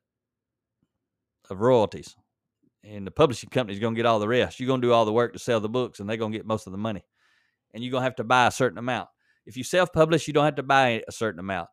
of 1.51 1.61
royalties. 1.61 2.15
And 2.85 3.07
the 3.07 3.11
publishing 3.11 3.49
company's 3.51 3.81
going 3.81 3.95
to 3.95 3.99
get 3.99 4.07
all 4.07 4.19
the 4.19 4.29
rest. 4.29 4.61
You're 4.61 4.67
going 4.67 4.81
to 4.83 4.87
do 4.87 4.93
all 4.93 5.05
the 5.05 5.13
work 5.13 5.33
to 5.33 5.39
sell 5.39 5.61
the 5.61 5.69
books 5.69 6.01
and 6.01 6.09
they're 6.09 6.17
going 6.17 6.33
to 6.33 6.39
get 6.39 6.47
most 6.47 6.67
of 6.67 6.73
the 6.73 6.79
money 6.79 7.03
and 7.75 7.83
you're 7.83 7.91
going 7.91 8.03
to 8.03 8.05
have 8.05 8.17
to 8.17 8.25
buy 8.25 8.47
a 8.47 8.51
certain 8.51 8.79
amount. 8.79 9.09
If 9.45 9.57
you 9.57 9.65
self 9.65 9.93
publish, 9.93 10.27
you 10.27 10.33
don't 10.33 10.45
have 10.45 10.55
to 10.55 10.63
buy 10.63 11.03
a 11.07 11.13
certain 11.13 11.41
amount. 11.41 11.69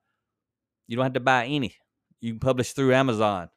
You 0.88 0.98
don't 0.98 1.06
have 1.06 1.14
to 1.14 1.20
buy 1.22 1.46
any. 1.46 1.76
You 2.20 2.34
can 2.34 2.40
publish 2.40 2.74
through 2.74 2.94
Amazon. 2.94 3.50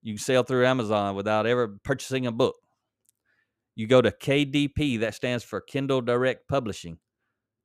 You 0.00 0.14
can 0.14 0.22
sell 0.22 0.42
through 0.42 0.66
Amazon 0.66 1.14
without 1.14 1.46
ever 1.46 1.76
purchasing 1.84 2.26
a 2.26 2.32
book. 2.32 2.56
You 3.74 3.86
go 3.86 4.00
to 4.00 4.10
KDP, 4.10 5.00
that 5.00 5.14
stands 5.14 5.44
for 5.44 5.60
Kindle 5.60 6.00
Direct 6.00 6.48
Publishing. 6.48 6.98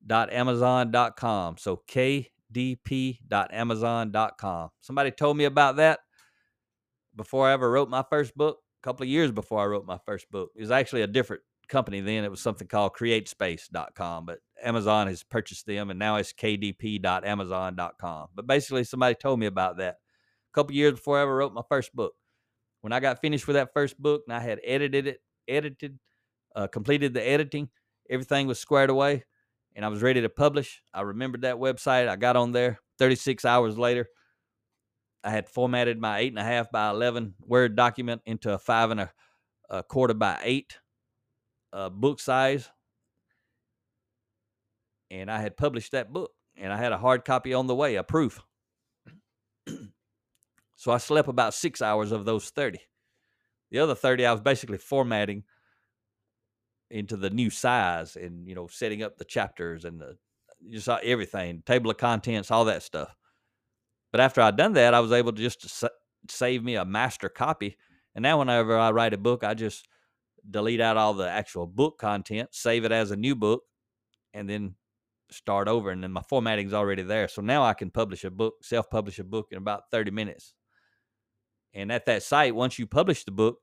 Dot 0.06 0.32
amazon.com. 0.32 1.56
So 1.58 1.82
kdp.amazon.com. 2.52 4.68
Somebody 4.80 5.10
told 5.10 5.36
me 5.36 5.44
about 5.44 5.76
that 5.76 6.00
before 7.14 7.46
I 7.48 7.52
ever 7.52 7.70
wrote 7.70 7.90
my 7.90 8.04
first 8.08 8.34
book, 8.36 8.58
a 8.82 8.86
couple 8.86 9.04
of 9.04 9.08
years 9.08 9.32
before 9.32 9.60
I 9.60 9.66
wrote 9.66 9.86
my 9.86 9.98
first 10.06 10.30
book. 10.30 10.50
It 10.56 10.60
was 10.60 10.70
actually 10.70 11.02
a 11.02 11.06
different 11.06 11.42
company 11.68 12.00
then. 12.00 12.24
It 12.24 12.30
was 12.30 12.40
something 12.40 12.68
called 12.68 12.94
createspace.com, 12.94 14.26
but 14.26 14.38
Amazon 14.62 15.08
has 15.08 15.22
purchased 15.22 15.66
them 15.66 15.90
and 15.90 15.98
now 15.98 16.16
it's 16.16 16.32
kdp.amazon.com. 16.32 18.28
But 18.34 18.46
basically, 18.46 18.84
somebody 18.84 19.14
told 19.14 19.40
me 19.40 19.46
about 19.46 19.78
that 19.78 19.94
a 19.94 20.54
couple 20.54 20.72
of 20.72 20.76
years 20.76 20.94
before 20.94 21.18
I 21.18 21.22
ever 21.22 21.36
wrote 21.36 21.52
my 21.52 21.62
first 21.68 21.94
book. 21.94 22.12
When 22.80 22.92
I 22.92 23.00
got 23.00 23.20
finished 23.20 23.46
with 23.46 23.54
that 23.54 23.72
first 23.74 24.00
book 24.00 24.22
and 24.26 24.36
I 24.36 24.40
had 24.40 24.60
edited 24.64 25.08
it, 25.08 25.20
edited, 25.48 25.98
uh, 26.54 26.68
completed 26.68 27.12
the 27.12 27.26
editing, 27.26 27.68
everything 28.08 28.46
was 28.46 28.60
squared 28.60 28.90
away 28.90 29.24
and 29.78 29.84
I 29.84 29.88
was 29.90 30.02
ready 30.02 30.20
to 30.22 30.28
publish. 30.28 30.82
I 30.92 31.02
remembered 31.02 31.42
that 31.42 31.54
website. 31.54 32.08
I 32.08 32.16
got 32.16 32.34
on 32.34 32.50
there 32.50 32.80
36 32.98 33.44
hours 33.44 33.78
later. 33.78 34.08
I 35.22 35.30
had 35.30 35.48
formatted 35.48 36.00
my 36.00 36.18
eight 36.18 36.32
and 36.32 36.38
a 36.38 36.42
half 36.42 36.72
by 36.72 36.90
11 36.90 37.34
Word 37.46 37.76
document 37.76 38.22
into 38.26 38.52
a 38.52 38.58
five 38.58 38.90
and 38.90 39.02
a, 39.02 39.12
a 39.70 39.84
quarter 39.84 40.14
by 40.14 40.40
eight 40.42 40.78
uh, 41.72 41.90
book 41.90 42.18
size, 42.18 42.68
and 45.12 45.30
I 45.30 45.40
had 45.40 45.56
published 45.56 45.92
that 45.92 46.12
book, 46.12 46.32
and 46.56 46.72
I 46.72 46.76
had 46.76 46.90
a 46.90 46.98
hard 46.98 47.24
copy 47.24 47.54
on 47.54 47.68
the 47.68 47.76
way, 47.76 47.94
a 47.94 48.02
proof. 48.02 48.42
so 50.74 50.90
I 50.90 50.98
slept 50.98 51.28
about 51.28 51.54
six 51.54 51.80
hours 51.80 52.10
of 52.10 52.24
those 52.24 52.50
30. 52.50 52.80
The 53.70 53.78
other 53.78 53.94
30, 53.94 54.26
I 54.26 54.32
was 54.32 54.40
basically 54.40 54.78
formatting 54.78 55.44
into 56.90 57.16
the 57.16 57.30
new 57.30 57.50
size 57.50 58.16
and, 58.16 58.48
you 58.48 58.54
know, 58.54 58.66
setting 58.66 59.02
up 59.02 59.18
the 59.18 59.24
chapters 59.24 59.84
and 59.84 60.00
the, 60.00 60.16
just 60.70 60.88
everything, 60.88 61.62
table 61.66 61.90
of 61.90 61.96
contents, 61.96 62.50
all 62.50 62.64
that 62.66 62.82
stuff. 62.82 63.14
But 64.10 64.20
after 64.20 64.40
I'd 64.40 64.56
done 64.56 64.72
that, 64.74 64.94
I 64.94 65.00
was 65.00 65.12
able 65.12 65.32
to 65.32 65.42
just 65.42 65.84
save 66.28 66.64
me 66.64 66.76
a 66.76 66.84
master 66.84 67.28
copy. 67.28 67.76
And 68.14 68.22
now, 68.22 68.38
whenever 68.38 68.76
I 68.76 68.90
write 68.90 69.14
a 69.14 69.18
book, 69.18 69.44
I 69.44 69.54
just 69.54 69.86
delete 70.48 70.80
out 70.80 70.96
all 70.96 71.14
the 71.14 71.28
actual 71.28 71.66
book 71.66 71.98
content, 71.98 72.48
save 72.52 72.84
it 72.84 72.92
as 72.92 73.10
a 73.10 73.16
new 73.16 73.34
book, 73.36 73.62
and 74.32 74.48
then 74.48 74.74
start 75.30 75.68
over. 75.68 75.90
And 75.90 76.02
then 76.02 76.12
my 76.12 76.22
formatting's 76.22 76.72
already 76.72 77.02
there. 77.02 77.28
So 77.28 77.42
now 77.42 77.62
I 77.62 77.74
can 77.74 77.90
publish 77.90 78.24
a 78.24 78.30
book, 78.30 78.54
self 78.62 78.88
publish 78.90 79.18
a 79.18 79.24
book 79.24 79.48
in 79.50 79.58
about 79.58 79.90
30 79.90 80.10
minutes. 80.10 80.54
And 81.74 81.92
at 81.92 82.06
that 82.06 82.22
site, 82.22 82.54
once 82.54 82.78
you 82.78 82.86
publish 82.86 83.24
the 83.24 83.30
book 83.30 83.58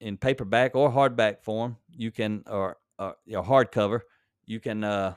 in 0.00 0.16
paperback 0.16 0.74
or 0.74 0.90
hardback 0.90 1.42
form, 1.42 1.76
you 1.96 2.10
can, 2.10 2.42
or, 2.46 2.78
or 2.98 3.16
your 3.26 3.42
hardcover, 3.42 4.00
you 4.46 4.60
can, 4.60 4.84
uh, 4.84 5.14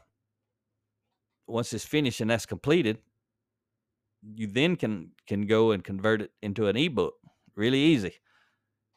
once 1.48 1.74
it's 1.74 1.86
finished 1.86 2.22
and 2.22 2.30
that's 2.30 2.46
completed, 2.46 2.98
you 4.36 4.48
then 4.48 4.75
can 4.75 5.12
can 5.28 5.46
go 5.46 5.72
and 5.72 5.84
convert 5.84 6.22
it 6.22 6.32
into 6.42 6.68
an 6.68 6.78
ebook. 6.78 7.13
Really 7.56 7.80
easy. 7.80 8.13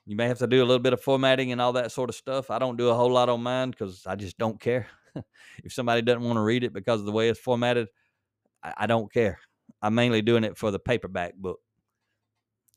You 0.07 0.17
may 0.17 0.29
have 0.29 0.39
to 0.39 0.47
do 0.47 0.63
a 0.63 0.65
little 0.65 0.79
bit 0.79 0.93
of 0.93 1.01
formatting 1.01 1.51
and 1.51 1.61
all 1.61 1.73
that 1.73 1.91
sort 1.91 2.11
of 2.11 2.17
stuff. 2.17 2.51
I 2.51 2.59
don't 2.59 2.77
do 2.77 2.91
a 2.91 2.95
whole 2.95 3.11
lot 3.11 3.29
on 3.29 3.43
mine 3.43 3.71
because 3.71 4.07
I 4.07 4.15
just 4.15 4.39
don't 4.39 4.61
care. 4.61 4.87
if 5.65 5.73
somebody 5.73 6.01
doesn't 6.01 6.23
want 6.23 6.37
to 6.37 6.43
read 6.43 6.63
it 6.63 6.73
because 6.73 7.01
of 7.01 7.07
the 7.07 7.13
way 7.13 7.29
it's 7.29 7.41
formatted, 7.41 7.89
I, 8.63 8.75
I, 8.79 8.87
don't 8.87 9.13
care. 9.13 9.41
I'm 9.83 9.97
mainly 9.97 10.23
doing 10.23 10.45
it 10.45 10.57
for 10.57 10.71
the 10.71 10.79
paperback 10.79 11.35
book. 11.35 11.59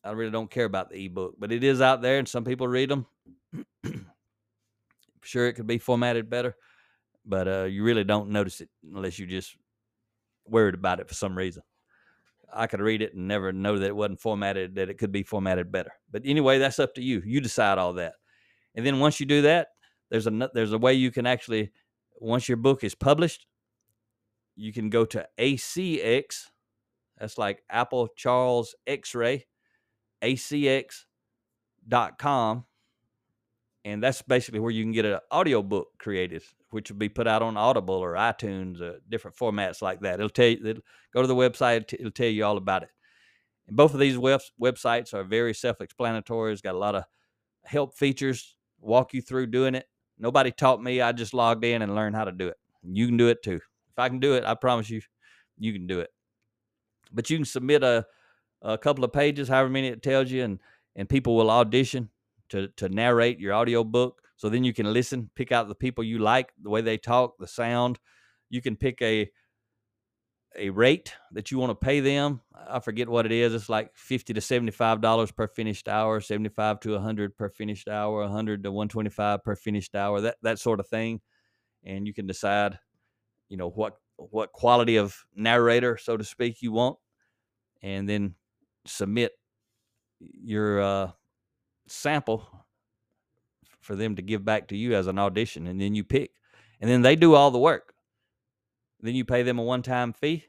I 0.03 0.11
really 0.11 0.31
don't 0.31 0.49
care 0.49 0.65
about 0.65 0.89
the 0.89 1.05
ebook, 1.05 1.35
but 1.37 1.51
it 1.51 1.63
is 1.63 1.81
out 1.81 2.01
there 2.01 2.19
and 2.19 2.27
some 2.27 2.45
people 2.45 2.67
read 2.67 2.89
them. 2.89 3.05
sure, 5.23 5.47
it 5.47 5.53
could 5.53 5.67
be 5.67 5.77
formatted 5.77 6.29
better, 6.29 6.55
but 7.25 7.47
uh, 7.47 7.63
you 7.63 7.83
really 7.83 8.03
don't 8.03 8.29
notice 8.29 8.61
it 8.61 8.69
unless 8.83 9.19
you're 9.19 9.27
just 9.27 9.55
worried 10.47 10.75
about 10.75 10.99
it 10.99 11.07
for 11.07 11.13
some 11.13 11.37
reason. 11.37 11.63
I 12.51 12.67
could 12.67 12.81
read 12.81 13.01
it 13.01 13.13
and 13.13 13.27
never 13.27 13.51
know 13.51 13.77
that 13.77 13.85
it 13.85 13.95
wasn't 13.95 14.21
formatted, 14.21 14.75
that 14.75 14.89
it 14.89 14.97
could 14.97 15.11
be 15.11 15.23
formatted 15.23 15.71
better. 15.71 15.91
But 16.11 16.23
anyway, 16.25 16.57
that's 16.57 16.79
up 16.79 16.95
to 16.95 17.01
you. 17.01 17.21
You 17.23 17.41
decide 17.41 17.77
all 17.77 17.93
that. 17.93 18.13
And 18.75 18.85
then 18.85 18.99
once 18.99 19.19
you 19.19 19.25
do 19.25 19.43
that, 19.43 19.67
there's 20.09 20.25
a 20.25 20.49
there's 20.53 20.73
a 20.73 20.77
way 20.77 20.93
you 20.93 21.11
can 21.11 21.27
actually 21.27 21.71
once 22.19 22.47
your 22.47 22.57
book 22.57 22.83
is 22.83 22.95
published, 22.95 23.45
you 24.55 24.73
can 24.73 24.89
go 24.89 25.05
to 25.05 25.27
ACX. 25.37 26.45
That's 27.17 27.37
like 27.37 27.63
Apple 27.69 28.07
Charles 28.15 28.75
X-ray, 28.87 29.45
ACX.com. 30.21 31.05
And 33.85 34.03
that's 34.03 34.21
basically 34.21 34.59
where 34.59 34.71
you 34.71 34.83
can 34.83 34.91
get 34.91 35.05
an 35.05 35.19
audio 35.31 35.63
book 35.63 35.87
created 35.97 36.43
which 36.71 36.91
will 36.91 36.97
be 36.97 37.09
put 37.09 37.27
out 37.27 37.41
on 37.41 37.57
Audible 37.57 37.95
or 37.95 38.13
iTunes, 38.13 38.81
uh, 38.81 38.99
different 39.09 39.35
formats 39.35 39.81
like 39.81 40.01
that. 40.01 40.15
It'll 40.15 40.29
tell 40.29 40.47
you, 40.47 40.59
it'll, 40.63 40.83
go 41.13 41.21
to 41.21 41.27
the 41.27 41.35
website, 41.35 41.93
it'll 41.93 42.11
tell 42.11 42.27
you 42.27 42.45
all 42.45 42.57
about 42.57 42.83
it. 42.83 42.89
And 43.67 43.75
both 43.75 43.93
of 43.93 43.99
these 43.99 44.17
web, 44.17 44.41
websites 44.61 45.13
are 45.13 45.23
very 45.23 45.53
self 45.53 45.81
explanatory. 45.81 46.53
It's 46.53 46.61
got 46.61 46.75
a 46.75 46.77
lot 46.77 46.95
of 46.95 47.03
help 47.65 47.95
features, 47.95 48.55
walk 48.79 49.13
you 49.13 49.21
through 49.21 49.47
doing 49.47 49.75
it. 49.75 49.85
Nobody 50.17 50.51
taught 50.51 50.81
me. 50.81 51.01
I 51.01 51.11
just 51.11 51.33
logged 51.33 51.63
in 51.63 51.81
and 51.81 51.95
learned 51.95 52.15
how 52.15 52.25
to 52.25 52.31
do 52.31 52.47
it. 52.47 52.57
You 52.83 53.07
can 53.07 53.17
do 53.17 53.29
it 53.29 53.41
too. 53.43 53.55
If 53.55 53.99
I 53.99 54.09
can 54.09 54.19
do 54.19 54.35
it, 54.35 54.43
I 54.43 54.53
promise 54.53 54.89
you, 54.89 55.01
you 55.57 55.73
can 55.73 55.87
do 55.87 55.99
it. 55.99 56.09
But 57.11 57.29
you 57.29 57.37
can 57.37 57.45
submit 57.45 57.83
a, 57.83 58.05
a 58.61 58.77
couple 58.77 59.03
of 59.03 59.13
pages, 59.13 59.47
however 59.47 59.69
many 59.69 59.87
it 59.87 60.01
tells 60.01 60.31
you, 60.31 60.43
and, 60.43 60.59
and 60.95 61.07
people 61.07 61.35
will 61.35 61.49
audition 61.49 62.09
to, 62.49 62.67
to 62.77 62.89
narrate 62.89 63.39
your 63.39 63.53
audio 63.53 63.83
book 63.83 64.21
so 64.35 64.49
then 64.49 64.63
you 64.63 64.73
can 64.73 64.91
listen, 64.91 65.29
pick 65.35 65.51
out 65.51 65.67
the 65.67 65.75
people 65.75 66.03
you 66.03 66.19
like, 66.19 66.51
the 66.61 66.69
way 66.69 66.81
they 66.81 66.97
talk, 66.97 67.37
the 67.37 67.47
sound. 67.47 67.99
You 68.49 68.61
can 68.61 68.75
pick 68.75 69.01
a 69.01 69.29
a 70.57 70.71
rate 70.71 71.13
that 71.33 71.51
you 71.51 71.59
want 71.59 71.69
to 71.69 71.75
pay 71.75 71.99
them. 71.99 72.41
I 72.67 72.79
forget 72.79 73.07
what 73.07 73.27
it 73.27 73.31
is. 73.31 73.53
It's 73.53 73.69
like 73.69 73.91
fifty 73.95 74.33
to 74.33 74.41
seventy-five 74.41 74.99
dollars 74.99 75.31
per 75.31 75.47
finished 75.47 75.87
hour, 75.87 76.19
seventy-five 76.19 76.79
to 76.79 76.97
hundred 76.99 77.37
per 77.37 77.49
finished 77.49 77.87
hour, 77.87 78.27
hundred 78.27 78.63
to 78.63 78.71
one 78.71 78.87
twenty-five 78.87 79.43
per 79.43 79.55
finished 79.55 79.95
hour, 79.95 80.21
that 80.21 80.37
that 80.41 80.57
sort 80.57 80.79
of 80.79 80.87
thing. 80.87 81.21
And 81.83 82.07
you 82.07 82.13
can 82.13 82.25
decide, 82.25 82.79
you 83.47 83.57
know, 83.57 83.69
what 83.69 83.97
what 84.15 84.51
quality 84.51 84.95
of 84.95 85.15
narrator, 85.35 85.97
so 85.97 86.17
to 86.17 86.23
speak, 86.23 86.61
you 86.61 86.71
want, 86.71 86.97
and 87.83 88.09
then 88.09 88.33
submit 88.89 89.33
your 90.19 90.81
uh, 90.81 91.11
sample 91.87 92.47
for 93.79 93.95
them 93.95 94.15
to 94.15 94.21
give 94.21 94.43
back 94.43 94.67
to 94.69 94.77
you 94.77 94.95
as 94.95 95.07
an 95.07 95.17
audition, 95.19 95.67
and 95.67 95.79
then 95.79 95.95
you 95.95 96.03
pick, 96.03 96.31
and 96.81 96.89
then 96.89 97.01
they 97.01 97.15
do 97.15 97.33
all 97.35 97.51
the 97.51 97.59
work. 97.59 97.93
Then 99.01 99.15
you 99.15 99.23
pay 99.23 99.43
them 99.43 99.59
a 99.59 99.63
one-time 99.63 100.13
fee, 100.13 100.45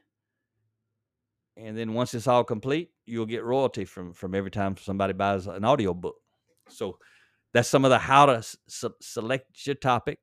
and 1.56 1.78
then 1.78 1.94
once 1.94 2.14
it's 2.14 2.26
all 2.26 2.42
complete, 2.42 2.90
you'll 3.06 3.26
get 3.26 3.44
royalty 3.44 3.84
from 3.84 4.12
from 4.12 4.34
every 4.34 4.50
time 4.50 4.76
somebody 4.76 5.12
buys 5.12 5.46
an 5.46 5.64
audio 5.64 5.94
book. 5.94 6.16
So 6.68 6.98
that's 7.52 7.68
some 7.68 7.84
of 7.84 7.90
the 7.90 7.98
how 7.98 8.26
to 8.26 8.36
s- 8.36 8.56
select 9.00 9.66
your 9.66 9.74
topic 9.74 10.18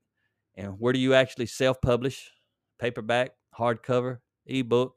and 0.55 0.79
where 0.79 0.93
do 0.93 0.99
you 0.99 1.13
actually 1.13 1.45
self-publish 1.45 2.31
paperback 2.79 3.31
hardcover 3.57 4.19
ebook 4.45 4.93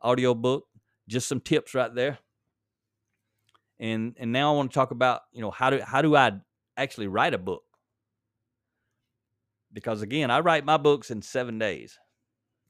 audio 0.00 0.34
book 0.34 0.64
just 1.08 1.28
some 1.28 1.40
tips 1.40 1.74
right 1.74 1.94
there 1.94 2.18
and 3.82 4.14
and 4.18 4.32
now 4.32 4.52
i 4.52 4.56
want 4.56 4.70
to 4.70 4.74
talk 4.74 4.92
about 4.92 5.22
you 5.32 5.42
know 5.42 5.50
how 5.50 5.68
do 5.68 5.80
how 5.80 6.00
do 6.00 6.16
i 6.16 6.32
actually 6.76 7.08
write 7.08 7.34
a 7.34 7.38
book 7.38 7.64
because 9.72 10.00
again 10.00 10.30
i 10.30 10.40
write 10.40 10.64
my 10.64 10.78
books 10.78 11.10
in 11.10 11.20
seven 11.20 11.58
days 11.58 11.98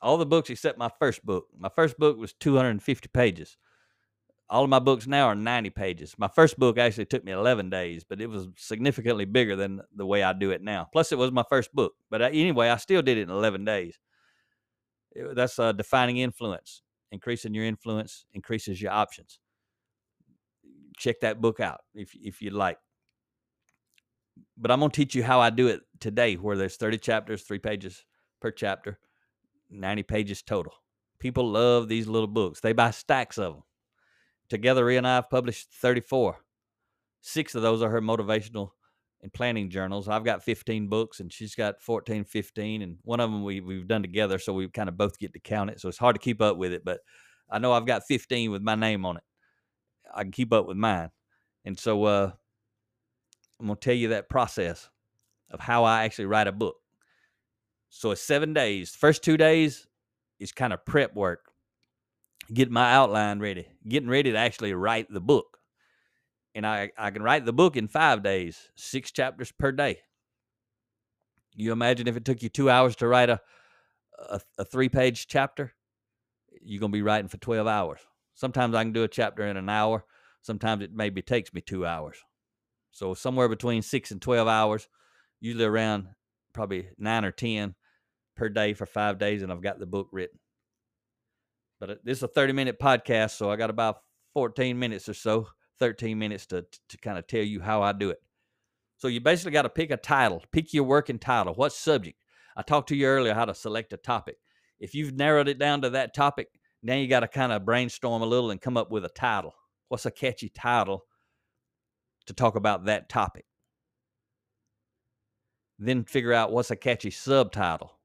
all 0.01 0.17
the 0.17 0.27
books 0.27 0.51
except 0.51 0.79
my 0.79 0.91
first 0.99 1.25
book 1.25 1.47
my 1.57 1.69
first 1.69 1.99
book 1.99 2.19
was 2.19 2.33
250 2.33 3.09
pages 3.09 3.57
all 4.53 4.65
of 4.65 4.71
my 4.71 4.81
books 4.81 5.07
now 5.07 5.29
are 5.29 5.35
90 5.35 5.71
pages. 5.71 6.15
My 6.19 6.29
first 6.29 6.59
book 6.59 6.77
actually 6.77 7.07
took 7.07 7.25
me 7.25 7.33
11 7.33 7.71
days, 7.71 8.05
but 8.05 8.21
it 8.21 8.29
was 8.29 8.49
significantly 8.59 9.25
bigger 9.25 9.57
than 9.57 9.81
the 9.97 10.05
way 10.05 10.23
I 10.23 10.35
do 10.35 10.51
it 10.51 10.61
now. 10.61 10.89
Plus, 10.93 11.11
it 11.11 11.17
was 11.17 11.33
my 11.33 11.45
first 11.49 11.75
book. 11.75 11.95
But 12.11 12.21
anyway, 12.21 12.69
I 12.69 12.77
still 12.77 13.01
did 13.01 13.17
it 13.17 13.23
in 13.23 13.31
11 13.31 13.65
days. 13.65 13.99
That's 15.35 15.59
a 15.59 15.73
defining 15.73 16.19
influence. 16.19 16.83
Increasing 17.11 17.55
your 17.55 17.65
influence 17.65 18.27
increases 18.35 18.81
your 18.83 18.93
options. 18.93 19.39
Check 20.97 21.21
that 21.21 21.41
book 21.41 21.61
out 21.61 21.81
if, 21.95 22.15
if 22.15 22.43
you'd 22.43 22.53
like. 22.53 22.79
But 24.57 24.71
I'm 24.71 24.81
going 24.81 24.91
to 24.91 24.97
teach 24.97 25.15
you 25.15 25.23
how 25.23 25.41
I 25.41 25.51
do 25.51 25.69
it 25.69 25.83
today, 26.01 26.35
where 26.35 26.57
there's 26.57 26.77
30 26.77 26.99
chapters, 26.99 27.43
three 27.43 27.59
pages 27.59 28.05
per 28.41 28.51
chapter, 28.51 28.99
90 29.71 30.03
pages 30.05 30.43
total. 30.43 30.73
People 31.19 31.51
love 31.51 31.89
these 31.89 32.07
little 32.09 32.27
books, 32.27 32.61
they 32.61 32.73
buy 32.73 32.91
stacks 32.91 33.39
of 33.39 33.55
them 33.55 33.63
Together, 34.53 34.85
Ria 34.85 34.99
and 34.99 35.09
I 35.09 35.15
have 35.15 35.31
published 35.31 35.69
34. 35.81 36.37
Six 37.23 37.55
of 37.55 37.63
those 37.63 37.81
are 37.81 37.89
her 37.89 38.03
motivational 38.03 38.73
and 39.23 39.33
planning 39.33 39.71
journals. 39.71 40.09
I've 40.09 40.25
got 40.25 40.43
15 40.43 40.89
books 40.89 41.21
and 41.21 41.33
she's 41.33 41.55
got 41.55 41.81
14, 41.81 42.25
15. 42.25 42.83
And 42.83 42.99
one 43.01 43.21
of 43.21 43.31
them 43.31 43.45
we, 43.45 43.63
we've 43.63 43.89
done 43.89 44.03
together. 44.03 44.39
So 44.39 44.53
we 44.53 44.69
kind 44.69 44.91
of 44.91 44.99
both 44.99 45.19
get 45.19 45.33
to 45.33 45.41
count 45.41 45.71
it. 45.71 45.81
So 45.81 45.89
it's 45.89 45.97
hard 45.97 46.17
to 46.17 46.21
keep 46.21 46.43
up 46.43 46.59
with 46.59 46.75
it. 46.75 46.85
But 46.85 47.01
I 47.51 47.61
know 47.61 47.73
I've 47.73 47.87
got 47.87 48.03
15 48.07 48.51
with 48.51 48.61
my 48.61 48.75
name 48.75 49.07
on 49.07 49.17
it. 49.17 49.23
I 50.15 50.23
can 50.23 50.33
keep 50.33 50.53
up 50.53 50.67
with 50.67 50.77
mine. 50.77 51.11
And 51.65 51.79
so 51.79 52.05
uh, 52.05 52.33
I'm 53.61 53.67
going 53.67 53.77
to 53.77 53.81
tell 53.81 53.95
you 53.95 54.09
that 54.09 54.29
process 54.29 54.89
of 55.51 55.61
how 55.61 55.85
I 55.85 56.05
actually 56.05 56.27
write 56.27 56.49
a 56.49 56.53
book. 56.53 56.77
So 57.89 58.11
it's 58.11 58.23
seven 58.23 58.53
days. 58.55 58.91
First 58.91 59.23
two 59.23 59.37
days 59.37 59.87
is 60.39 60.53
kind 60.53 60.73
of 60.73 60.85
prep 60.85 61.15
work 61.15 61.53
getting 62.53 62.75
my 62.75 62.93
outline 62.93 63.39
ready, 63.41 63.67
getting 63.87 64.09
ready 64.09 64.33
to 64.33 64.39
actually 64.39 64.75
write 64.75 65.13
the 65.13 65.21
book. 65.21 65.59
And 66.55 66.67
I, 66.67 66.91
I 66.99 67.11
can 67.11 67.23
write 67.23 67.47
the 67.47 67.53
book 67.53 67.77
in 67.77 67.89
five 67.89 68.23
days, 68.23 68.71
six 68.75 69.11
chapters 69.11 69.53
per 69.53 69.73
day. 69.73 70.01
You 71.55 71.73
imagine 71.73 72.09
if 72.09 72.17
it 72.17 72.25
took 72.25 72.43
you 72.43 72.49
two 72.49 72.69
hours 72.69 72.97
to 72.97 73.07
write 73.07 73.31
a, 73.31 73.41
a, 74.19 74.41
a 74.59 74.65
three 74.65 74.89
page 74.89 75.27
chapter, 75.27 75.73
you're 76.61 76.81
going 76.81 76.93
to 76.93 76.97
be 76.97 77.03
writing 77.03 77.29
for 77.29 77.39
12 77.39 77.67
hours. 77.67 78.01
Sometimes 78.43 78.75
I 78.75 78.83
can 78.83 78.93
do 78.93 79.05
a 79.05 79.09
chapter 79.09 79.47
in 79.47 79.57
an 79.57 79.69
hour. 79.69 80.05
Sometimes 80.41 80.83
it 80.83 80.91
maybe 80.93 81.23
takes 81.23 81.55
me 81.55 81.61
two 81.61 81.87
hours. 81.87 82.17
So 82.91 83.15
somewhere 83.15 83.49
between 83.49 83.83
six 83.83 84.11
and 84.11 84.21
12 84.21 84.49
hours, 84.49 84.89
usually 85.41 85.65
around 85.65 86.09
probably 86.53 86.89
nine 86.99 87.25
or 87.25 87.31
10 87.31 87.77
per 88.35 88.49
day 88.49 88.75
for 88.75 88.85
five 88.85 89.21
days. 89.21 89.45
And 89.45 89.53
I've 89.53 89.63
got 89.63 89.79
the 89.79 89.87
book 89.87 90.09
written. 90.11 90.41
But 91.79 91.91
uh, 91.91 91.95
this 92.03 92.19
is 92.19 92.25
a 92.25 92.29
30 92.29 92.53
minute 92.53 92.81
podcast, 92.81 93.37
so 93.37 93.49
I 93.49 93.55
got 93.55 93.71
about 93.71 93.99
14 94.35 94.77
minutes 94.77 95.09
or 95.09 95.15
so, 95.15 95.47
13 95.79 96.19
minutes 96.19 96.47
to, 96.47 96.67
to 96.89 96.99
kind 96.99 97.19
of 97.19 97.29
tell 97.29 97.45
you 97.45 97.61
how 97.61 97.81
I 97.83 97.93
do 97.93 98.11
it. 98.11 98.21
So 98.97 99.07
you 99.07 99.21
basically 99.21 99.53
got 99.53 99.63
to 99.63 99.69
pick 99.69 99.93
a 99.93 99.97
title, 99.97 100.43
pick 100.51 100.75
your 100.75 100.83
working 100.83 101.21
title. 101.21 101.55
What 101.55 101.73
subject? 101.73 102.19
I 102.57 102.63
talked 102.63 102.89
to 102.89 102.97
you 102.97 103.07
earlier 103.07 103.35
how 103.35 103.45
to 103.45 103.55
select 103.55 103.93
a 103.93 103.99
topic. 103.99 104.39
If 104.81 104.97
you've 104.97 105.15
narrowed 105.15 105.47
it 105.47 105.61
down 105.61 105.83
to 105.83 105.91
that 105.91 106.13
topic, 106.13 106.49
now 106.83 106.95
you 106.95 107.07
got 107.07 107.21
to 107.21 107.29
kind 107.29 107.53
of 107.53 107.65
brainstorm 107.65 108.23
a 108.23 108.27
little 108.27 108.51
and 108.51 108.61
come 108.61 108.77
up 108.77 108.91
with 108.91 109.05
a 109.05 109.09
title. 109.09 109.55
What's 109.89 110.07
a 110.07 110.11
catchy 110.11 110.49
title 110.49 111.05
to 112.27 112.33
talk 112.33 112.57
about 112.57 112.87
that 112.87 113.09
topic? 113.09 113.45
Then 115.79 116.05
figure 116.05 116.33
out 116.33 116.53
what's 116.53 116.71
a 116.71 116.77
catchy 116.77 117.11
subtitle 117.11 117.99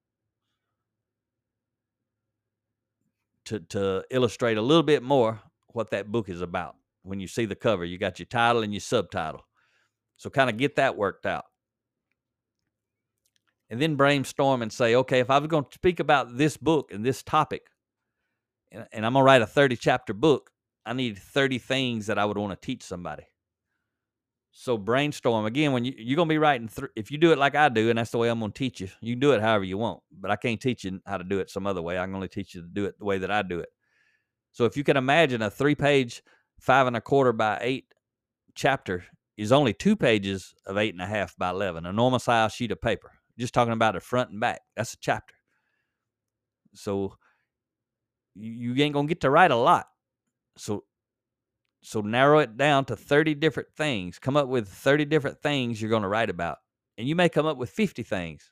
to 3.45 3.59
to 3.59 4.03
illustrate 4.11 4.57
a 4.57 4.61
little 4.61 4.83
bit 4.83 5.03
more 5.03 5.39
what 5.67 5.91
that 5.91 6.11
book 6.11 6.29
is 6.29 6.41
about. 6.41 6.75
When 7.03 7.19
you 7.19 7.27
see 7.27 7.45
the 7.45 7.55
cover, 7.55 7.85
you 7.85 7.97
got 7.97 8.19
your 8.19 8.25
title 8.25 8.63
and 8.63 8.73
your 8.73 8.81
subtitle. 8.81 9.45
So 10.17 10.29
kind 10.29 10.49
of 10.49 10.57
get 10.57 10.75
that 10.75 10.97
worked 10.97 11.25
out. 11.25 11.45
And 13.69 13.81
then 13.81 13.95
brainstorm 13.95 14.61
and 14.61 14.71
say, 14.71 14.95
okay, 14.95 15.19
if 15.19 15.29
I 15.29 15.37
was 15.39 15.47
going 15.47 15.65
to 15.65 15.73
speak 15.73 15.99
about 15.99 16.37
this 16.37 16.57
book 16.57 16.91
and 16.91 17.05
this 17.05 17.21
topic, 17.21 17.63
and, 18.71 18.85
and 18.91 19.05
I'm 19.05 19.13
to 19.13 19.21
write 19.21 19.41
a 19.41 19.47
30 19.47 19.75
chapter 19.77 20.13
book, 20.13 20.51
I 20.85 20.93
need 20.93 21.17
30 21.17 21.57
things 21.59 22.07
that 22.07 22.17
I 22.17 22.25
would 22.25 22.37
want 22.37 22.59
to 22.59 22.65
teach 22.65 22.83
somebody. 22.83 23.23
So 24.51 24.75
brainstorm 24.75 25.45
again. 25.45 25.71
When 25.71 25.85
you, 25.85 25.93
you're 25.97 26.15
gonna 26.15 26.29
be 26.29 26.39
writing, 26.39 26.67
th- 26.67 26.89
if 26.95 27.11
you 27.11 27.19
do 27.19 27.31
it 27.31 27.37
like 27.37 27.53
I 27.53 27.69
do, 27.69 27.91
and 27.91 27.99
that's 27.99 28.09
the 28.09 28.17
way 28.17 28.27
I'm 28.27 28.39
gonna 28.39 28.51
teach 28.51 28.81
you, 28.81 28.87
you 29.01 29.13
can 29.13 29.19
do 29.19 29.33
it 29.33 29.41
however 29.41 29.63
you 29.63 29.77
want. 29.77 30.01
But 30.11 30.31
I 30.31 30.35
can't 30.35 30.59
teach 30.59 30.83
you 30.83 30.99
how 31.05 31.17
to 31.17 31.23
do 31.23 31.39
it 31.39 31.51
some 31.51 31.67
other 31.67 31.81
way. 31.81 31.99
I 31.99 32.05
can 32.05 32.15
only 32.15 32.27
teach 32.27 32.55
you 32.55 32.61
to 32.61 32.67
do 32.67 32.85
it 32.85 32.97
the 32.97 33.05
way 33.05 33.19
that 33.19 33.29
I 33.29 33.43
do 33.43 33.59
it. 33.59 33.69
So 34.53 34.65
if 34.65 34.75
you 34.75 34.83
can 34.83 34.97
imagine 34.97 35.43
a 35.43 35.51
three-page, 35.51 36.23
five 36.59 36.87
and 36.87 36.97
a 36.97 37.01
quarter 37.01 37.33
by 37.33 37.59
eight 37.61 37.93
chapter 38.55 39.05
is 39.37 39.51
only 39.51 39.73
two 39.73 39.95
pages 39.95 40.55
of 40.65 40.77
eight 40.77 40.95
and 40.95 41.03
a 41.03 41.05
half 41.05 41.35
by 41.37 41.51
eleven, 41.51 41.85
a 41.85 41.93
normal 41.93 42.17
size 42.17 42.51
sheet 42.53 42.71
of 42.71 42.81
paper. 42.81 43.11
Just 43.37 43.53
talking 43.53 43.73
about 43.73 43.93
the 43.93 43.99
front 43.99 44.31
and 44.31 44.39
back. 44.39 44.61
That's 44.75 44.95
a 44.95 44.97
chapter. 44.99 45.35
So 46.73 47.13
you, 48.39 48.83
ain't 48.83 48.93
gonna 48.93 49.07
get 49.07 49.21
to 49.21 49.29
write 49.29 49.51
a 49.51 49.55
lot. 49.55 49.87
So 50.57 50.83
so 51.81 52.01
narrow 52.01 52.39
it 52.39 52.57
down 52.57 52.85
to 52.85 52.95
30 52.95 53.35
different 53.35 53.69
things. 53.75 54.19
Come 54.19 54.35
up 54.35 54.47
with 54.47 54.67
30 54.67 55.05
different 55.05 55.41
things 55.41 55.81
you're 55.81 55.91
to 56.01 56.07
write 56.07 56.29
about. 56.29 56.57
And 56.97 57.07
you 57.07 57.15
may 57.15 57.29
come 57.29 57.45
up 57.45 57.57
with 57.57 57.69
50 57.69 58.03
things. 58.03 58.51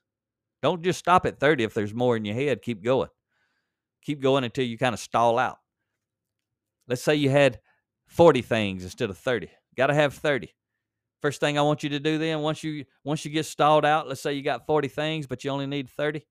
Don't 0.61 0.83
just 0.83 0.99
stop 0.99 1.25
at 1.25 1.39
30 1.39 1.63
if 1.63 1.73
there's 1.73 1.93
more 1.93 2.15
in 2.15 2.25
your 2.25 2.35
head. 2.35 2.61
Keep 2.61 2.83
going. 2.83 3.09
Keep 4.03 4.21
going 4.21 4.43
until 4.43 4.65
you 4.65 4.77
kind 4.77 4.93
of 4.93 4.99
stall 4.99 5.37
out. 5.37 5.57
Let's 6.87 7.01
say 7.01 7.15
you 7.15 7.29
had 7.29 7.59
40 8.07 8.41
things 8.41 8.83
instead 8.83 9.09
of 9.09 9.17
30. 9.17 9.49
Got 9.75 9.87
to 9.87 9.93
have 9.93 10.13
30. 10.13 10.53
First 11.21 11.39
thing 11.39 11.57
I 11.57 11.63
want 11.63 11.83
you 11.83 11.89
to 11.89 11.99
do 11.99 12.17
then, 12.17 12.41
once 12.41 12.63
you 12.63 12.85
once 13.03 13.25
you 13.25 13.31
get 13.31 13.47
stalled 13.47 13.83
out, 13.83 14.07
let's 14.07 14.21
say 14.21 14.33
you 14.33 14.43
got 14.43 14.67
40 14.67 14.87
things, 14.89 15.25
but 15.25 15.43
you 15.43 15.49
only 15.49 15.65
need 15.65 15.89
30. 15.89 16.23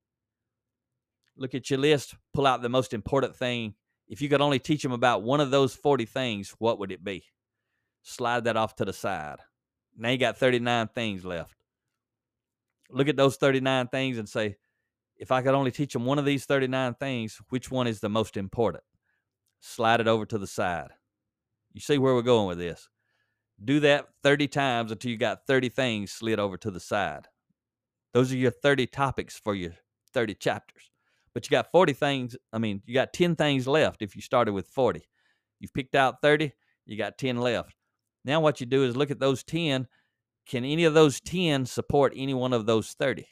Look 1.36 1.54
at 1.54 1.70
your 1.70 1.78
list, 1.78 2.14
pull 2.32 2.46
out 2.46 2.62
the 2.62 2.68
most 2.68 2.92
important 2.92 3.36
thing 3.36 3.74
if 4.08 4.20
you 4.20 4.28
could 4.28 4.40
only 4.40 4.58
teach 4.58 4.82
them 4.82 4.92
about 4.92 5.22
one 5.22 5.40
of 5.40 5.50
those 5.50 5.74
40 5.74 6.04
things, 6.04 6.54
what 6.58 6.78
would 6.78 6.92
it 6.92 7.02
be? 7.02 7.24
Slide 8.02 8.44
that 8.44 8.56
off 8.56 8.76
to 8.76 8.84
the 8.84 8.92
side. 8.92 9.38
Now 9.96 10.10
you 10.10 10.18
got 10.18 10.36
39 10.36 10.88
things 10.88 11.24
left. 11.24 11.56
Look 12.90 13.08
at 13.08 13.16
those 13.16 13.36
39 13.36 13.88
things 13.88 14.18
and 14.18 14.28
say, 14.28 14.56
if 15.16 15.30
I 15.32 15.42
could 15.42 15.54
only 15.54 15.70
teach 15.70 15.92
them 15.92 16.04
one 16.04 16.18
of 16.18 16.24
these 16.24 16.44
39 16.44 16.94
things, 16.94 17.40
which 17.48 17.70
one 17.70 17.86
is 17.86 18.00
the 18.00 18.08
most 18.08 18.36
important? 18.36 18.84
Slide 19.60 20.00
it 20.00 20.08
over 20.08 20.26
to 20.26 20.38
the 20.38 20.46
side. 20.46 20.90
You 21.72 21.80
see 21.80 21.98
where 21.98 22.14
we're 22.14 22.22
going 22.22 22.48
with 22.48 22.58
this. 22.58 22.88
Do 23.64 23.80
that 23.80 24.08
30 24.22 24.48
times 24.48 24.92
until 24.92 25.10
you 25.10 25.16
got 25.16 25.46
30 25.46 25.70
things 25.70 26.12
slid 26.12 26.38
over 26.38 26.56
to 26.58 26.70
the 26.70 26.80
side. 26.80 27.28
Those 28.12 28.32
are 28.32 28.36
your 28.36 28.50
30 28.50 28.88
topics 28.88 29.38
for 29.38 29.54
your 29.54 29.72
30 30.12 30.34
chapters 30.34 30.90
but 31.34 31.44
you 31.44 31.50
got 31.50 31.70
40 31.70 31.92
things. 31.92 32.36
I 32.52 32.58
mean, 32.58 32.80
you 32.86 32.94
got 32.94 33.12
10 33.12 33.36
things 33.36 33.66
left 33.66 34.00
if 34.00 34.14
you 34.16 34.22
started 34.22 34.52
with 34.52 34.68
40. 34.68 35.04
You've 35.58 35.74
picked 35.74 35.94
out 35.94 36.22
30, 36.22 36.52
you 36.86 36.96
got 36.96 37.18
10 37.18 37.38
left. 37.38 37.74
Now, 38.24 38.40
what 38.40 38.60
you 38.60 38.66
do 38.66 38.84
is 38.84 38.96
look 38.96 39.10
at 39.10 39.20
those 39.20 39.42
10. 39.44 39.86
Can 40.46 40.64
any 40.64 40.84
of 40.84 40.94
those 40.94 41.20
10 41.20 41.66
support 41.66 42.12
any 42.16 42.34
one 42.34 42.52
of 42.52 42.66
those 42.66 42.92
30? 42.92 43.26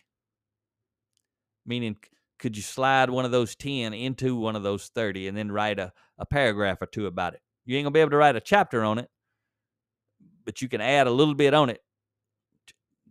Meaning, 1.65 1.97
could 2.39 2.57
you 2.57 2.63
slide 2.63 3.09
one 3.09 3.25
of 3.25 3.31
those 3.31 3.55
10 3.55 3.95
into 3.95 4.37
one 4.37 4.57
of 4.57 4.63
those 4.63 4.91
30 4.95 5.29
and 5.29 5.37
then 5.37 5.53
write 5.53 5.79
a, 5.79 5.93
a 6.19 6.27
paragraph 6.27 6.83
or 6.83 6.87
two 6.87 7.07
about 7.07 7.35
it? 7.35 7.41
You 7.65 7.77
ain't 7.77 7.85
going 7.85 7.93
to 7.93 7.97
be 7.97 8.01
able 8.01 8.11
to 8.11 8.17
write 8.17 8.37
a 8.37 8.41
chapter 8.41 8.83
on 8.83 8.99
it, 8.99 9.09
but 10.45 10.61
you 10.61 10.69
can 10.69 10.81
add 10.81 11.07
a 11.07 11.11
little 11.11 11.35
bit 11.35 11.55
on 11.55 11.71
it 11.71 11.81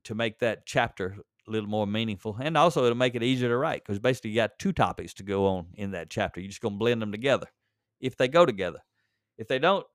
to 0.03 0.15
make 0.15 0.39
that 0.39 0.65
chapter 0.65 1.15
a 1.47 1.51
little 1.51 1.69
more 1.69 1.87
meaningful, 1.87 2.37
and 2.39 2.57
also 2.57 2.83
it'll 2.83 2.97
make 2.97 3.15
it 3.15 3.23
easier 3.23 3.49
to 3.49 3.57
write 3.57 3.83
because 3.83 3.99
basically 3.99 4.29
you 4.31 4.35
got 4.35 4.59
two 4.59 4.71
topics 4.71 5.13
to 5.15 5.23
go 5.23 5.45
on 5.47 5.67
in 5.75 5.91
that 5.91 6.09
chapter. 6.09 6.39
You're 6.39 6.49
just 6.49 6.61
gonna 6.61 6.77
blend 6.77 7.01
them 7.01 7.11
together 7.11 7.47
if 7.99 8.15
they 8.17 8.27
go 8.27 8.45
together. 8.45 8.79
If 9.37 9.47
they 9.47 9.59
don't, 9.59 9.85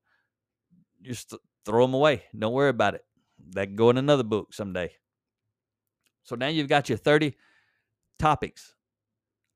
just 1.03 1.35
throw 1.65 1.85
them 1.87 1.95
away. 1.95 2.25
Don't 2.37 2.53
worry 2.53 2.71
about 2.71 2.95
it. 2.95 3.05
That 3.51 3.67
can 3.67 3.77
go 3.77 3.91
in 3.91 3.99
another 3.99 4.23
book 4.23 4.53
someday. 4.53 4.93
So 6.25 6.35
now 6.35 6.49
you've 6.49 6.69
got 6.69 6.89
your 6.89 6.99
30 6.99 7.37
topics 8.19 8.75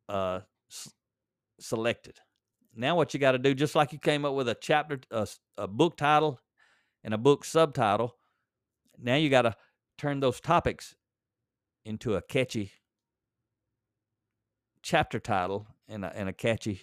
uh, 0.09 0.41
s- 0.71 0.93
selected. 1.59 2.19
Now 2.75 2.95
what 2.95 3.13
you 3.13 3.21
got 3.21 3.33
to 3.33 3.39
do, 3.39 3.55
just 3.55 3.75
like 3.75 3.93
you 3.93 3.99
came 3.99 4.25
up 4.25 4.35
with 4.35 4.49
a 4.49 4.55
chapter, 4.55 5.01
a, 5.11 5.27
a 5.59 5.67
book 5.67 5.97
title, 5.97 6.39
and 7.03 7.15
a 7.15 7.19
book 7.19 7.45
subtitle, 7.45 8.17
now 8.99 9.17
you 9.17 9.31
got 9.31 9.43
to 9.43 9.57
turn 9.99 10.21
those 10.21 10.41
topics 10.41 10.95
into 11.85 12.15
a 12.15 12.23
catchy 12.23 12.73
chapter 14.83 15.19
title 15.19 15.67
and 15.89 16.05
a, 16.05 16.17
and 16.17 16.29
a 16.29 16.33
catchy 16.33 16.83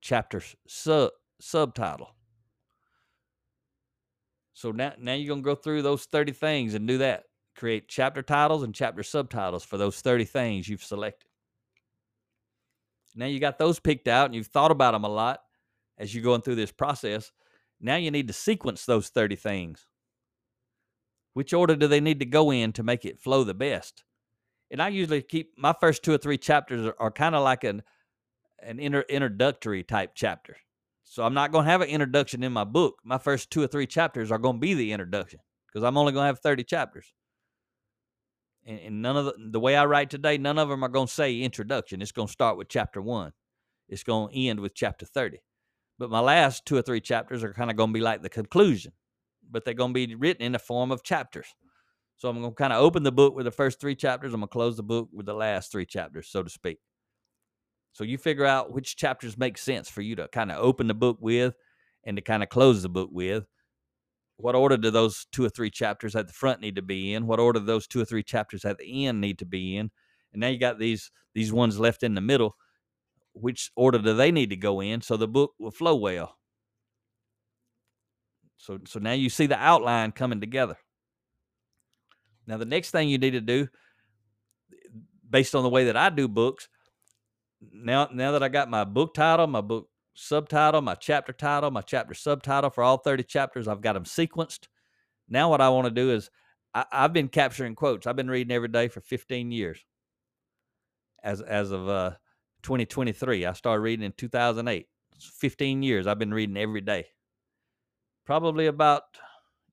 chapter 0.00 0.42
sub 0.66 1.10
subtitle. 1.40 2.14
So 4.52 4.72
now, 4.72 4.92
now 4.98 5.14
you're 5.14 5.28
gonna 5.28 5.42
go 5.42 5.54
through 5.54 5.82
those 5.82 6.04
30 6.04 6.32
things 6.32 6.74
and 6.74 6.86
do 6.86 6.98
that. 6.98 7.24
Create 7.56 7.88
chapter 7.88 8.22
titles 8.22 8.62
and 8.62 8.74
chapter 8.74 9.02
subtitles 9.02 9.64
for 9.64 9.76
those 9.76 10.00
30 10.00 10.24
things 10.24 10.68
you've 10.68 10.84
selected. 10.84 11.28
Now 13.14 13.26
you 13.26 13.40
got 13.40 13.58
those 13.58 13.80
picked 13.80 14.08
out 14.08 14.26
and 14.26 14.34
you've 14.34 14.46
thought 14.46 14.70
about 14.70 14.92
them 14.92 15.04
a 15.04 15.08
lot 15.08 15.40
as 15.98 16.14
you're 16.14 16.24
going 16.24 16.42
through 16.42 16.54
this 16.54 16.72
process. 16.72 17.32
Now 17.80 17.96
you 17.96 18.10
need 18.10 18.28
to 18.28 18.32
sequence 18.32 18.84
those 18.84 19.08
30 19.08 19.36
things. 19.36 19.86
Which 21.32 21.52
order 21.52 21.76
do 21.76 21.86
they 21.86 22.00
need 22.00 22.20
to 22.20 22.26
go 22.26 22.50
in 22.50 22.72
to 22.72 22.82
make 22.82 23.04
it 23.04 23.20
flow 23.20 23.44
the 23.44 23.54
best? 23.54 24.04
And 24.70 24.80
I 24.80 24.88
usually 24.88 25.22
keep 25.22 25.52
my 25.56 25.74
first 25.80 26.02
two 26.02 26.12
or 26.12 26.18
three 26.18 26.38
chapters 26.38 26.86
are, 26.86 26.96
are 26.98 27.10
kind 27.10 27.34
of 27.34 27.42
like 27.42 27.64
an 27.64 27.82
an 28.62 28.78
inter, 28.78 29.04
introductory 29.08 29.82
type 29.82 30.12
chapter. 30.14 30.56
So 31.04 31.24
I'm 31.24 31.34
not 31.34 31.50
going 31.50 31.64
to 31.64 31.70
have 31.70 31.80
an 31.80 31.88
introduction 31.88 32.42
in 32.42 32.52
my 32.52 32.64
book. 32.64 32.96
My 33.04 33.18
first 33.18 33.50
two 33.50 33.62
or 33.62 33.66
three 33.66 33.86
chapters 33.86 34.30
are 34.30 34.38
going 34.38 34.56
to 34.56 34.60
be 34.60 34.74
the 34.74 34.92
introduction 34.92 35.40
because 35.66 35.84
I'm 35.84 35.96
only 35.96 36.12
going 36.12 36.22
to 36.22 36.28
have 36.28 36.40
30 36.40 36.64
chapters. 36.64 37.12
And, 38.64 38.78
and 38.78 39.02
none 39.02 39.16
of 39.16 39.24
the, 39.24 39.34
the 39.50 39.60
way 39.60 39.76
I 39.76 39.86
write 39.86 40.10
today, 40.10 40.38
none 40.38 40.58
of 40.58 40.68
them 40.68 40.84
are 40.84 40.88
going 40.88 41.08
to 41.08 41.12
say 41.12 41.40
introduction. 41.40 42.02
It's 42.02 42.12
going 42.12 42.28
to 42.28 42.32
start 42.32 42.56
with 42.56 42.68
chapter 42.68 43.00
one. 43.02 43.32
It's 43.88 44.04
going 44.04 44.32
to 44.32 44.38
end 44.38 44.60
with 44.60 44.74
chapter 44.74 45.04
30. 45.04 45.38
But 45.98 46.10
my 46.10 46.20
last 46.20 46.64
two 46.64 46.76
or 46.76 46.82
three 46.82 47.00
chapters 47.00 47.42
are 47.42 47.52
kind 47.52 47.70
of 47.70 47.76
going 47.76 47.90
to 47.90 47.94
be 47.94 48.00
like 48.00 48.22
the 48.22 48.28
conclusion, 48.28 48.92
but 49.50 49.64
they're 49.64 49.74
going 49.74 49.94
to 49.94 50.06
be 50.06 50.14
written 50.14 50.42
in 50.42 50.52
the 50.52 50.58
form 50.58 50.90
of 50.90 51.02
chapters. 51.02 51.46
So 52.16 52.28
I'm 52.28 52.40
going 52.40 52.50
to 52.50 52.54
kind 52.54 52.72
of 52.72 52.80
open 52.82 53.02
the 53.02 53.12
book 53.12 53.34
with 53.34 53.46
the 53.46 53.50
first 53.50 53.80
three 53.80 53.94
chapters. 53.94 54.34
I'm 54.34 54.40
going 54.40 54.48
to 54.48 54.52
close 54.52 54.76
the 54.76 54.82
book 54.82 55.08
with 55.12 55.26
the 55.26 55.34
last 55.34 55.72
three 55.72 55.86
chapters, 55.86 56.28
so 56.28 56.42
to 56.42 56.50
speak. 56.50 56.78
So 57.92 58.04
you 58.04 58.18
figure 58.18 58.44
out 58.44 58.72
which 58.72 58.96
chapters 58.96 59.38
make 59.38 59.58
sense 59.58 59.88
for 59.88 60.02
you 60.02 60.16
to 60.16 60.28
kind 60.28 60.52
of 60.52 60.58
open 60.58 60.86
the 60.86 60.94
book 60.94 61.18
with 61.20 61.54
and 62.04 62.16
to 62.16 62.22
kind 62.22 62.42
of 62.42 62.48
close 62.48 62.82
the 62.82 62.88
book 62.88 63.10
with. 63.12 63.44
What 64.36 64.54
order 64.54 64.76
do 64.76 64.90
those 64.90 65.26
two 65.32 65.44
or 65.44 65.50
three 65.50 65.70
chapters 65.70 66.16
at 66.16 66.26
the 66.26 66.32
front 66.32 66.60
need 66.60 66.76
to 66.76 66.82
be 66.82 67.14
in? 67.14 67.26
What 67.26 67.40
order 67.40 67.60
do 67.60 67.66
those 67.66 67.86
two 67.86 68.00
or 68.00 68.04
three 68.04 68.22
chapters 68.22 68.64
at 68.64 68.78
the 68.78 69.06
end 69.06 69.20
need 69.20 69.38
to 69.40 69.46
be 69.46 69.76
in? 69.76 69.90
And 70.32 70.40
now 70.40 70.48
you 70.48 70.58
got 70.58 70.78
these 70.78 71.10
these 71.34 71.52
ones 71.52 71.78
left 71.78 72.02
in 72.02 72.14
the 72.14 72.20
middle. 72.20 72.56
Which 73.32 73.70
order 73.76 73.98
do 73.98 74.14
they 74.14 74.32
need 74.32 74.50
to 74.50 74.56
go 74.56 74.80
in 74.80 75.02
so 75.02 75.16
the 75.16 75.28
book 75.28 75.52
will 75.58 75.70
flow 75.70 75.94
well? 75.96 76.36
So 78.60 78.78
so 78.84 79.00
now 79.00 79.12
you 79.12 79.30
see 79.30 79.46
the 79.46 79.56
outline 79.56 80.12
coming 80.12 80.40
together. 80.40 80.76
Now 82.46 82.58
the 82.58 82.66
next 82.66 82.90
thing 82.90 83.08
you 83.08 83.16
need 83.16 83.30
to 83.30 83.40
do 83.40 83.68
based 85.28 85.54
on 85.54 85.62
the 85.62 85.68
way 85.68 85.84
that 85.86 85.96
I 85.96 86.10
do 86.10 86.28
books, 86.28 86.68
now 87.72 88.08
now 88.12 88.32
that 88.32 88.42
I 88.42 88.48
got 88.48 88.68
my 88.68 88.84
book 88.84 89.14
title, 89.14 89.46
my 89.46 89.62
book 89.62 89.88
subtitle, 90.14 90.82
my 90.82 90.94
chapter 90.94 91.32
title, 91.32 91.70
my 91.70 91.80
chapter 91.80 92.12
subtitle 92.12 92.68
for 92.68 92.84
all 92.84 92.98
30 92.98 93.22
chapters, 93.22 93.66
I've 93.66 93.80
got 93.80 93.94
them 93.94 94.04
sequenced. 94.04 94.68
Now 95.26 95.48
what 95.48 95.62
I 95.62 95.70
want 95.70 95.86
to 95.86 95.90
do 95.90 96.10
is 96.10 96.30
I, 96.74 96.84
have 96.92 97.14
been 97.14 97.28
capturing 97.28 97.74
quotes. 97.74 98.06
I've 98.06 98.16
been 98.16 98.30
reading 98.30 98.52
every 98.52 98.68
day 98.68 98.88
for 98.88 99.00
15 99.00 99.52
years. 99.52 99.82
As 101.22 101.40
as 101.40 101.70
of 101.70 101.88
uh, 101.88 102.10
2023, 102.62 103.46
I 103.46 103.54
started 103.54 103.80
reading 103.80 104.04
in 104.04 104.12
2008. 104.12 104.86
It's 105.16 105.24
15 105.24 105.82
years 105.82 106.06
I've 106.06 106.18
been 106.18 106.34
reading 106.34 106.58
every 106.58 106.82
day. 106.82 107.06
Probably 108.30 108.66
about 108.66 109.02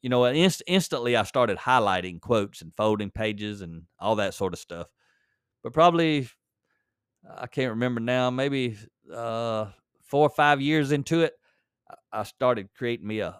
you 0.01 0.09
know, 0.09 0.25
inst- 0.25 0.63
instantly 0.65 1.15
I 1.15 1.21
started 1.21 1.59
highlighting 1.59 2.19
quotes 2.19 2.63
and 2.63 2.73
folding 2.75 3.11
pages 3.11 3.61
and 3.61 3.83
all 3.99 4.15
that 4.15 4.33
sort 4.33 4.51
of 4.51 4.57
stuff. 4.57 4.87
But 5.61 5.73
probably 5.73 6.27
I 7.37 7.45
can't 7.45 7.69
remember 7.69 8.01
now, 8.01 8.31
maybe 8.31 8.75
uh, 9.13 9.67
four 10.01 10.23
or 10.23 10.31
five 10.31 10.59
years 10.59 10.91
into 10.91 11.21
it, 11.21 11.33
I 12.11 12.23
started 12.23 12.69
creating 12.75 13.05
me 13.05 13.19
a, 13.19 13.39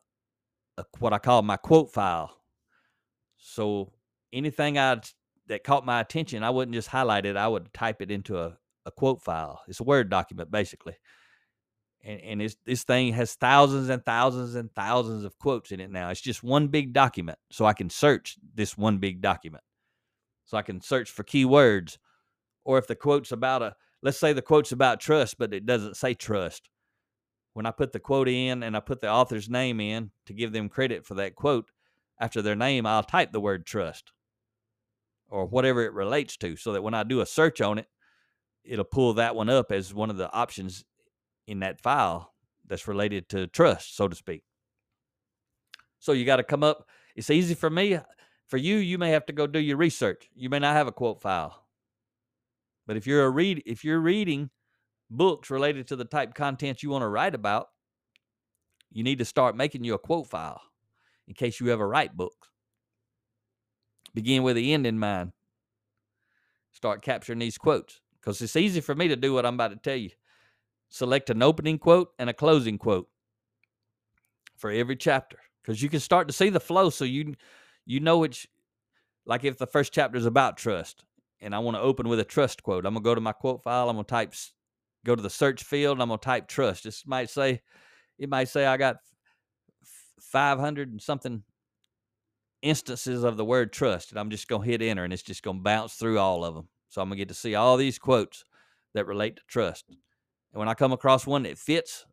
a 0.78 0.86
what 1.00 1.14
I 1.14 1.18
call 1.18 1.42
my 1.42 1.58
quote 1.58 1.92
file. 1.92 2.38
So 3.40 3.94
anything 4.32 4.78
I 4.78 5.02
that 5.48 5.64
caught 5.64 5.84
my 5.84 6.00
attention, 6.00 6.44
I 6.44 6.52
wouldn't 6.52 6.76
just 6.76 6.90
highlight 6.90 7.26
it; 7.26 7.38
I 7.38 7.48
would 7.48 7.74
type 7.74 8.04
it 8.04 8.12
into 8.12 8.38
a, 8.38 8.56
a 8.86 8.92
quote 8.92 9.24
file. 9.24 9.64
It's 9.68 9.80
a 9.80 9.84
Word 9.84 10.12
document 10.12 10.52
basically, 10.52 10.94
and 12.08 12.42
and 12.42 12.56
this 12.66 12.84
thing 12.84 13.14
has 13.14 13.36
thousands 13.36 13.90
and 13.90 14.04
thousands 14.04 14.56
and 14.56 14.74
thousands 14.74 15.24
of 15.24 15.38
quotes 15.38 15.72
in 15.72 15.80
it 15.80 15.92
now. 15.92 16.10
It's 16.10 16.22
just 16.22 16.44
one 16.44 16.68
big 16.70 16.94
document, 16.94 17.38
so 17.52 17.66
I 17.66 17.74
can 17.74 17.90
search 17.90 18.38
this 18.56 18.78
one 18.78 18.98
big 18.98 19.22
document. 19.22 19.64
So 20.46 20.58
I 20.58 20.62
can 20.62 20.82
search 20.82 21.12
for 21.12 21.24
keywords 21.24 21.98
or 22.68 22.78
if 22.78 22.86
the 22.86 22.96
quote's 22.96 23.32
about 23.32 23.64
a 23.64 23.76
let's 24.04 24.20
say 24.20 24.34
the 24.34 24.42
quote's 24.42 24.72
about 24.72 25.00
trust 25.00 25.40
but 25.40 25.54
it 25.54 25.66
doesn't 25.66 25.98
say 25.98 26.14
trust 26.14 26.70
when 27.54 27.66
i 27.66 27.72
put 27.72 27.94
the 27.94 28.00
quote 28.00 28.28
in 28.28 28.62
and 28.62 28.78
i 28.78 28.80
put 28.80 29.02
the 29.02 29.10
author's 29.10 29.50
name 29.50 29.80
in 29.80 30.12
to 30.28 30.34
give 30.34 30.52
them 30.52 30.70
credit 30.70 31.04
for 31.04 31.16
that 31.16 31.34
quote 31.34 31.72
after 32.20 32.42
their 32.42 32.56
name 32.56 32.86
i'll 32.86 33.02
type 33.02 33.32
the 33.32 33.40
word 33.40 33.66
trust 33.66 34.12
or 35.30 35.46
whatever 35.46 35.84
it 35.84 35.94
relates 35.94 36.38
to 36.38 36.56
so 36.56 36.74
that 36.74 36.84
when 36.84 36.94
i 36.94 37.04
do 37.04 37.22
a 37.22 37.26
search 37.26 37.62
on 37.62 37.80
it 37.80 37.88
it'll 38.64 38.86
pull 38.86 39.14
that 39.14 39.36
one 39.36 39.50
up 39.50 39.72
as 39.72 39.94
one 39.94 40.10
of 40.10 40.18
the 40.18 40.32
options 40.34 40.84
in 41.48 41.60
that 41.60 41.82
file 41.82 42.34
that's 42.68 42.88
related 42.88 43.28
to 43.30 43.48
trust 43.48 43.96
so 43.96 44.08
to 44.08 44.16
speak 44.16 44.44
so 46.00 46.12
you 46.12 46.26
got 46.26 46.36
to 46.38 46.44
come 46.44 46.64
up 46.64 46.88
it's 47.16 47.30
easy 47.30 47.56
for 47.56 47.70
me 47.70 47.98
for 48.46 48.58
you 48.58 48.78
you 48.78 48.98
may 48.98 49.10
have 49.10 49.26
to 49.26 49.34
go 49.34 49.48
do 49.48 49.60
your 49.60 49.78
research 49.78 50.30
you 50.36 50.50
may 50.50 50.60
not 50.60 50.76
have 50.76 50.88
a 50.88 50.92
quote 50.92 51.22
file 51.22 51.66
but 52.86 52.98
if 52.98 53.08
you're 53.08 53.26
a 53.26 53.30
read 53.30 53.64
if 53.66 53.84
you're 53.84 54.00
reading 54.00 54.50
books 55.10 55.50
related 55.50 55.88
to 55.88 55.96
the 55.96 56.06
type 56.06 56.34
content 56.34 56.84
you 56.84 56.90
want 56.90 57.02
to 57.02 57.08
write 57.08 57.36
about, 57.36 57.70
you 58.92 59.04
need 59.04 59.20
to 59.20 59.26
start 59.26 59.56
making 59.56 59.84
you 59.84 59.94
a 59.94 60.00
quote 60.00 60.28
file 60.28 60.62
in 61.28 61.34
case 61.34 61.60
you 61.60 61.70
ever 61.70 61.88
write 61.88 62.16
books. 62.16 62.50
Begin 64.14 64.44
with 64.44 64.56
the 64.56 64.74
end 64.74 64.88
in 64.88 64.98
mind. 64.98 65.34
Start 66.72 67.02
capturing 67.02 67.40
these 67.40 67.58
quotes 67.58 68.00
because 68.20 68.42
it's 68.42 68.56
easy 68.56 68.82
for 68.82 68.96
me 68.96 69.08
to 69.08 69.16
do 69.16 69.34
what 69.34 69.46
I'm 69.46 69.56
about 69.56 69.70
to 69.70 69.78
tell 69.78 69.96
you. 69.96 70.12
Select 70.90 71.30
an 71.30 71.44
opening 71.44 71.78
quote 71.78 72.12
and 72.18 72.30
a 72.30 72.34
closing 72.34 72.78
quote 72.78 73.10
for 74.56 74.72
every 74.72 74.96
chapter 74.96 75.38
because 75.62 75.82
you 75.82 75.90
can 75.90 76.00
start 76.00 76.28
to 76.28 76.34
see 76.34 76.50
the 76.50 76.60
flow 76.60 76.90
so 76.90 77.06
you 77.06 77.36
you 77.86 78.00
know 78.00 78.18
which 78.18 78.48
like 79.26 79.44
if 79.44 79.58
the 79.58 79.68
first 79.68 79.94
chapter 79.94 80.18
is 80.18 80.26
about 80.26 80.58
trust 80.58 81.04
and 81.42 81.54
I 81.54 81.60
want 81.60 81.76
to 81.76 81.82
open 81.82 82.08
with 82.08 82.20
a 82.20 82.26
trust 82.26 82.64
quote. 82.64 82.86
I'm 82.86 82.94
gonna 82.94 83.04
go 83.04 83.16
to 83.16 83.22
my 83.22 83.32
quote 83.32 83.64
file. 83.64 83.90
I'm 83.90 83.96
gonna 83.96 84.06
type, 84.06 84.34
go 85.06 85.16
to 85.16 85.22
the 85.22 85.30
search 85.30 85.64
field, 85.64 86.02
I'm 86.02 86.10
gonna 86.10 86.20
type 86.20 86.48
trust. 86.48 86.84
This 86.84 87.06
might 87.06 87.30
say, 87.30 87.62
it 88.18 88.30
might 88.30 88.50
say 88.50 88.66
I 88.66 88.78
got 88.78 88.98
500 90.20 90.92
and 90.92 91.02
something 91.02 91.44
instances 92.62 93.24
of 93.24 93.38
the 93.38 93.46
word 93.46 93.72
trust, 93.72 94.12
and 94.12 94.20
I'm 94.20 94.30
just 94.30 94.48
gonna 94.48 94.66
hit 94.66 94.82
enter, 94.82 95.04
and 95.04 95.14
it's 95.14 95.24
just 95.24 95.44
gonna 95.44 95.60
bounce 95.60 95.94
through 95.96 96.20
all 96.20 96.44
of 96.44 96.56
them. 96.56 96.68
So 96.90 97.02
I'm 97.02 97.10
gonna 97.10 97.18
get 97.18 97.28
to 97.30 97.34
see 97.34 97.56
all 97.56 97.78
these 97.78 98.00
quotes 98.00 98.44
that 98.94 99.06
relate 99.06 99.36
to 99.38 99.44
trust. 99.48 99.86
And 100.58 100.62
when 100.62 100.70
I 100.70 100.74
come 100.74 100.92
across 100.92 101.28
one 101.28 101.44
that 101.44 101.60
fits 101.60 102.04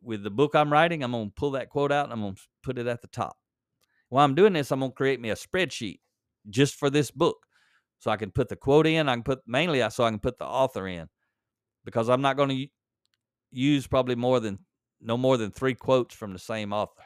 with 0.00 0.22
the 0.22 0.30
book 0.30 0.54
I'm 0.54 0.72
writing, 0.72 1.04
I'm 1.04 1.12
gonna 1.12 1.28
pull 1.36 1.50
that 1.50 1.68
quote 1.68 1.92
out 1.92 2.04
and 2.04 2.12
I'm 2.14 2.22
gonna 2.22 2.36
put 2.62 2.78
it 2.78 2.86
at 2.86 3.02
the 3.02 3.08
top. 3.08 3.36
While 4.08 4.24
I'm 4.24 4.34
doing 4.34 4.54
this, 4.54 4.72
I'm 4.72 4.80
gonna 4.80 4.90
create 4.90 5.20
me 5.20 5.28
a 5.28 5.34
spreadsheet 5.34 5.98
just 6.48 6.76
for 6.76 6.88
this 6.88 7.10
book 7.10 7.36
so 7.98 8.10
I 8.10 8.16
can 8.16 8.30
put 8.30 8.48
the 8.48 8.56
quote 8.56 8.86
in. 8.86 9.06
I 9.06 9.12
can 9.12 9.22
put 9.22 9.40
mainly 9.46 9.86
so 9.90 10.02
I 10.02 10.08
can 10.08 10.18
put 10.18 10.38
the 10.38 10.46
author 10.46 10.88
in 10.88 11.10
because 11.84 12.08
I'm 12.08 12.22
not 12.22 12.38
going 12.38 12.48
to 12.48 12.66
use 13.50 13.86
probably 13.86 14.14
more 14.14 14.40
than 14.40 14.60
no 15.02 15.18
more 15.18 15.36
than 15.36 15.50
three 15.50 15.74
quotes 15.74 16.14
from 16.14 16.32
the 16.32 16.38
same 16.38 16.72
author. 16.72 17.02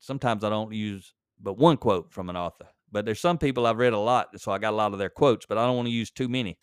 Sometimes 0.00 0.44
I 0.44 0.48
don't 0.48 0.72
use 0.72 1.12
but 1.38 1.58
one 1.58 1.76
quote 1.76 2.10
from 2.10 2.30
an 2.30 2.38
author. 2.38 2.68
But 2.90 3.04
there's 3.04 3.20
some 3.20 3.36
people 3.36 3.66
I've 3.66 3.76
read 3.76 3.92
a 3.92 3.98
lot, 3.98 4.40
so 4.40 4.50
I 4.50 4.58
got 4.58 4.72
a 4.72 4.76
lot 4.76 4.94
of 4.94 4.98
their 4.98 5.10
quotes, 5.10 5.44
but 5.44 5.58
I 5.58 5.66
don't 5.66 5.76
want 5.76 5.88
to 5.88 5.92
use 5.92 6.10
too 6.10 6.28
many. 6.28 6.56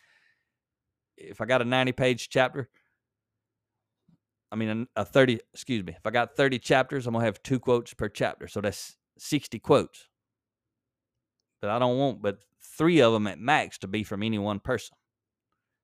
If 1.18 1.40
I 1.40 1.46
got 1.46 1.62
a 1.62 1.66
90 1.66 1.92
page 1.92 2.30
chapter, 2.30 2.68
I 4.52 4.56
mean 4.58 4.88
a 4.96 5.06
30, 5.06 5.40
excuse 5.54 5.84
me, 5.84 5.94
if 5.98 6.06
I 6.06 6.12
got 6.12 6.36
30 6.36 6.60
chapters, 6.60 7.08
I'm 7.08 7.14
going 7.14 7.22
to 7.22 7.26
have 7.26 7.42
two 7.42 7.60
quotes 7.60 7.94
per 7.94 8.10
chapter. 8.10 8.48
So 8.48 8.60
that's 8.60 8.98
60 9.18 9.60
quotes. 9.60 10.08
But 11.62 11.70
I 11.70 11.80
don't 11.80 11.98
want 11.98 12.22
but 12.22 12.40
three 12.62 13.02
of 13.02 13.14
them 13.14 13.28
at 13.28 13.40
max 13.40 13.78
to 13.80 13.88
be 13.88 14.04
from 14.04 14.24
any 14.24 14.40
one 14.40 14.60
person. 14.60 14.98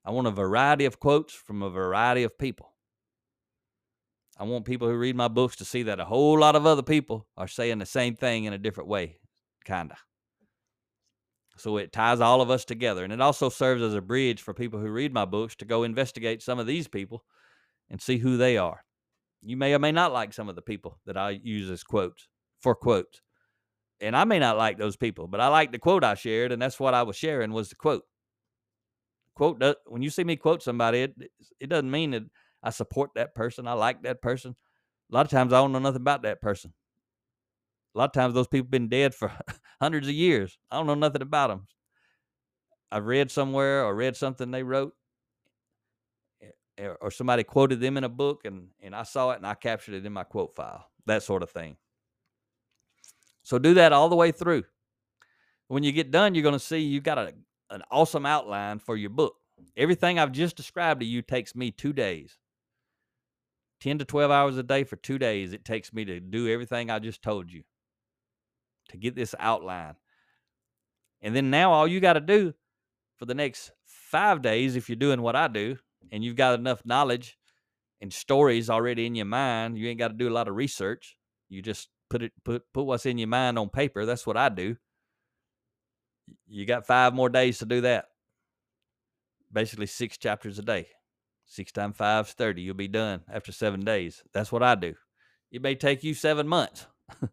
I 0.04 0.12
want 0.12 0.28
a 0.28 0.32
variety 0.32 0.86
of 0.86 1.00
quotes 1.00 1.34
from 1.34 1.62
a 1.62 1.70
variety 1.70 2.24
of 2.24 2.38
people. 2.38 2.74
I 4.40 4.44
want 4.44 4.66
people 4.66 4.88
who 4.88 4.96
read 4.96 5.16
my 5.16 5.28
books 5.28 5.56
to 5.58 5.66
see 5.66 5.84
that 5.84 6.00
a 6.00 6.06
whole 6.06 6.40
lot 6.40 6.56
of 6.56 6.66
other 6.66 6.84
people 6.84 7.28
are 7.36 7.48
saying 7.48 7.80
the 7.80 7.86
same 7.86 8.16
thing 8.16 8.44
in 8.44 8.54
a 8.54 8.58
different 8.58 8.90
way, 8.90 9.18
kind 9.66 9.92
of. 9.92 9.98
So 11.58 11.78
it 11.78 11.92
ties 11.92 12.22
all 12.22 12.42
of 12.42 12.52
us 12.52 12.64
together. 12.64 13.04
And 13.04 13.12
it 13.12 13.20
also 13.20 13.50
serves 13.50 13.82
as 13.82 13.96
a 13.96 14.02
bridge 14.02 14.42
for 14.42 14.54
people 14.54 14.80
who 14.80 14.90
read 14.90 15.12
my 15.14 15.26
books 15.26 15.56
to 15.56 15.66
go 15.66 15.84
investigate 15.84 16.44
some 16.44 16.60
of 16.60 16.68
these 16.68 16.88
people 16.88 17.24
and 17.90 18.02
see 18.02 18.18
who 18.18 18.38
they 18.38 18.58
are. 18.58 18.84
You 19.42 19.58
may 19.58 19.74
or 19.74 19.80
may 19.80 19.92
not 19.92 20.14
like 20.14 20.34
some 20.34 20.50
of 20.50 20.56
the 20.56 20.62
people 20.62 21.00
that 21.06 21.18
I 21.18 21.32
use 21.32 21.70
as 21.70 21.84
quotes 21.84 22.28
for 22.60 22.76
quotes. 22.76 23.22
And 24.00 24.16
I 24.16 24.26
may 24.26 24.40
not 24.40 24.58
like 24.58 24.78
those 24.78 24.96
people, 24.96 25.28
but 25.28 25.40
I 25.40 25.48
like 25.48 25.72
the 25.72 25.80
quote 25.80 26.04
I 26.04 26.14
shared, 26.14 26.52
and 26.52 26.62
that's 26.62 26.80
what 26.80 26.94
I 26.94 27.04
was 27.04 27.16
sharing 27.16 27.52
was 27.52 27.70
the 27.70 27.76
quote. 27.76 28.04
Quote 29.34 29.64
when 29.86 30.02
you 30.02 30.10
see 30.10 30.24
me 30.24 30.36
quote 30.36 30.64
somebody, 30.64 31.04
it 31.04 31.16
it 31.60 31.70
doesn't 31.70 31.90
mean 31.90 32.12
that 32.12 32.24
I 32.62 32.72
support 32.72 33.12
that 33.16 33.36
person. 33.36 33.68
I 33.68 33.74
like 33.74 34.04
that 34.04 34.22
person. 34.22 34.56
A 35.12 35.16
lot 35.16 35.26
of 35.26 35.32
times 35.32 35.54
I 35.54 35.58
don't 35.58 35.72
know 35.72 35.80
nothing 35.80 36.02
about 36.02 36.24
that 36.24 36.42
person. 36.42 36.74
A 37.96 37.98
lot 37.98 38.06
of 38.06 38.14
times 38.14 38.34
those 38.34 38.48
people 38.48 38.70
been 38.70 38.90
dead 38.90 39.16
for 39.16 39.32
hundreds 39.82 40.08
of 40.08 40.14
years. 40.14 40.58
I 40.70 40.78
don't 40.78 40.88
know 40.88 40.96
nothing 40.96 41.22
about 41.22 41.48
them. 41.48 41.68
I've 42.92 43.06
read 43.06 43.32
somewhere 43.32 43.84
or 43.84 43.96
read 43.96 44.16
something 44.16 44.52
they 44.52 44.64
wrote, 44.64 44.94
or 47.02 47.12
somebody 47.12 47.44
quoted 47.44 47.80
them 47.80 47.98
in 47.98 48.04
a 48.04 48.10
book, 48.10 48.42
and 48.46 48.70
and 48.82 48.96
I 48.96 49.04
saw 49.04 49.32
it 49.32 49.38
and 49.38 49.48
I 49.48 49.54
captured 49.54 49.96
it 49.96 50.06
in 50.06 50.14
my 50.14 50.24
quote 50.24 50.56
file. 50.56 50.90
That 51.06 51.24
sort 51.24 51.44
of 51.44 51.50
thing. 51.50 51.78
So 53.44 53.58
do 53.58 53.74
that 53.76 53.94
all 53.94 54.10
the 54.10 54.16
way 54.16 54.32
through. 54.32 54.64
When 55.70 55.84
you 55.84 55.92
get 55.92 56.12
done, 56.12 56.36
you're 56.36 56.44
going 56.44 56.54
to 56.54 56.60
see 56.60 56.80
you've 56.80 57.04
got 57.04 57.18
a, 57.18 57.34
an 57.70 57.82
awesome 57.92 58.26
outline 58.26 58.80
for 58.80 58.96
your 58.96 59.10
book. 59.10 59.36
Everything 59.76 60.20
I've 60.20 60.32
just 60.32 60.56
described 60.56 61.02
to 61.02 61.06
you 61.06 61.22
takes 61.22 61.56
me 61.56 61.72
two 61.72 61.94
days. 61.94 62.38
10 63.80 64.00
to 64.00 64.06
12 64.06 64.32
hours 64.32 64.58
a 64.58 64.64
day 64.64 64.84
for 64.84 64.96
two 64.96 65.18
days, 65.18 65.54
it 65.54 65.64
takes 65.64 65.94
me 65.94 66.04
to 66.06 66.20
do 66.20 66.48
everything 66.50 66.90
I 66.90 67.00
just 67.00 67.22
told 67.22 67.52
you 67.52 67.64
to 68.90 68.98
get 68.98 69.16
this 69.16 69.36
outline. 69.40 69.96
And 71.22 71.36
then 71.36 71.50
now 71.50 71.72
all 71.72 71.88
you 71.88 72.00
got 72.00 72.14
to 72.14 72.20
do 72.20 72.54
for 73.18 73.26
the 73.26 73.36
next 73.36 73.72
five 73.86 74.42
days, 74.42 74.76
if 74.76 74.90
you're 74.90 74.96
doing 74.96 75.22
what 75.22 75.36
I 75.36 75.48
do, 75.48 75.78
and 76.12 76.24
you've 76.24 76.36
got 76.36 76.60
enough 76.60 76.86
knowledge 76.86 77.38
and 78.02 78.12
stories 78.12 78.70
already 78.70 79.06
in 79.06 79.16
your 79.16 79.26
mind, 79.26 79.78
you 79.78 79.88
ain't 79.88 80.00
got 80.00 80.10
to 80.10 80.14
do 80.14 80.30
a 80.30 80.32
lot 80.32 80.48
of 80.48 80.56
research. 80.56 81.18
You 81.50 81.62
just 81.62 81.90
put 82.10 82.24
it 82.24 82.32
put 82.44 82.64
put 82.74 82.84
what's 82.84 83.06
in 83.06 83.18
your 83.18 83.28
mind 83.28 83.58
on 83.58 83.70
paper. 83.70 84.06
That's 84.06 84.26
what 84.26 84.38
I 84.38 84.50
do. 84.50 84.76
You 86.48 86.66
got 86.66 86.86
five 86.86 87.14
more 87.14 87.30
days 87.30 87.60
to 87.60 87.66
do 87.66 87.82
that. 87.82 88.06
Basically 89.52 89.86
six 89.86 90.18
chapters 90.18 90.60
a 90.60 90.62
day. 90.62 90.88
Six 91.46 91.72
times 91.72 91.96
five 91.96 92.28
is 92.28 92.34
30. 92.34 92.62
You'll 92.62 92.76
be 92.76 92.90
done 92.90 93.22
after 93.32 93.54
seven 93.54 93.86
days. 93.86 94.22
That's 94.34 94.52
what 94.52 94.64
I 94.64 94.76
do. 94.76 94.94
It 95.52 95.62
may 95.62 95.76
take 95.76 96.04
you 96.04 96.14
seven 96.14 96.46
months. 96.48 96.86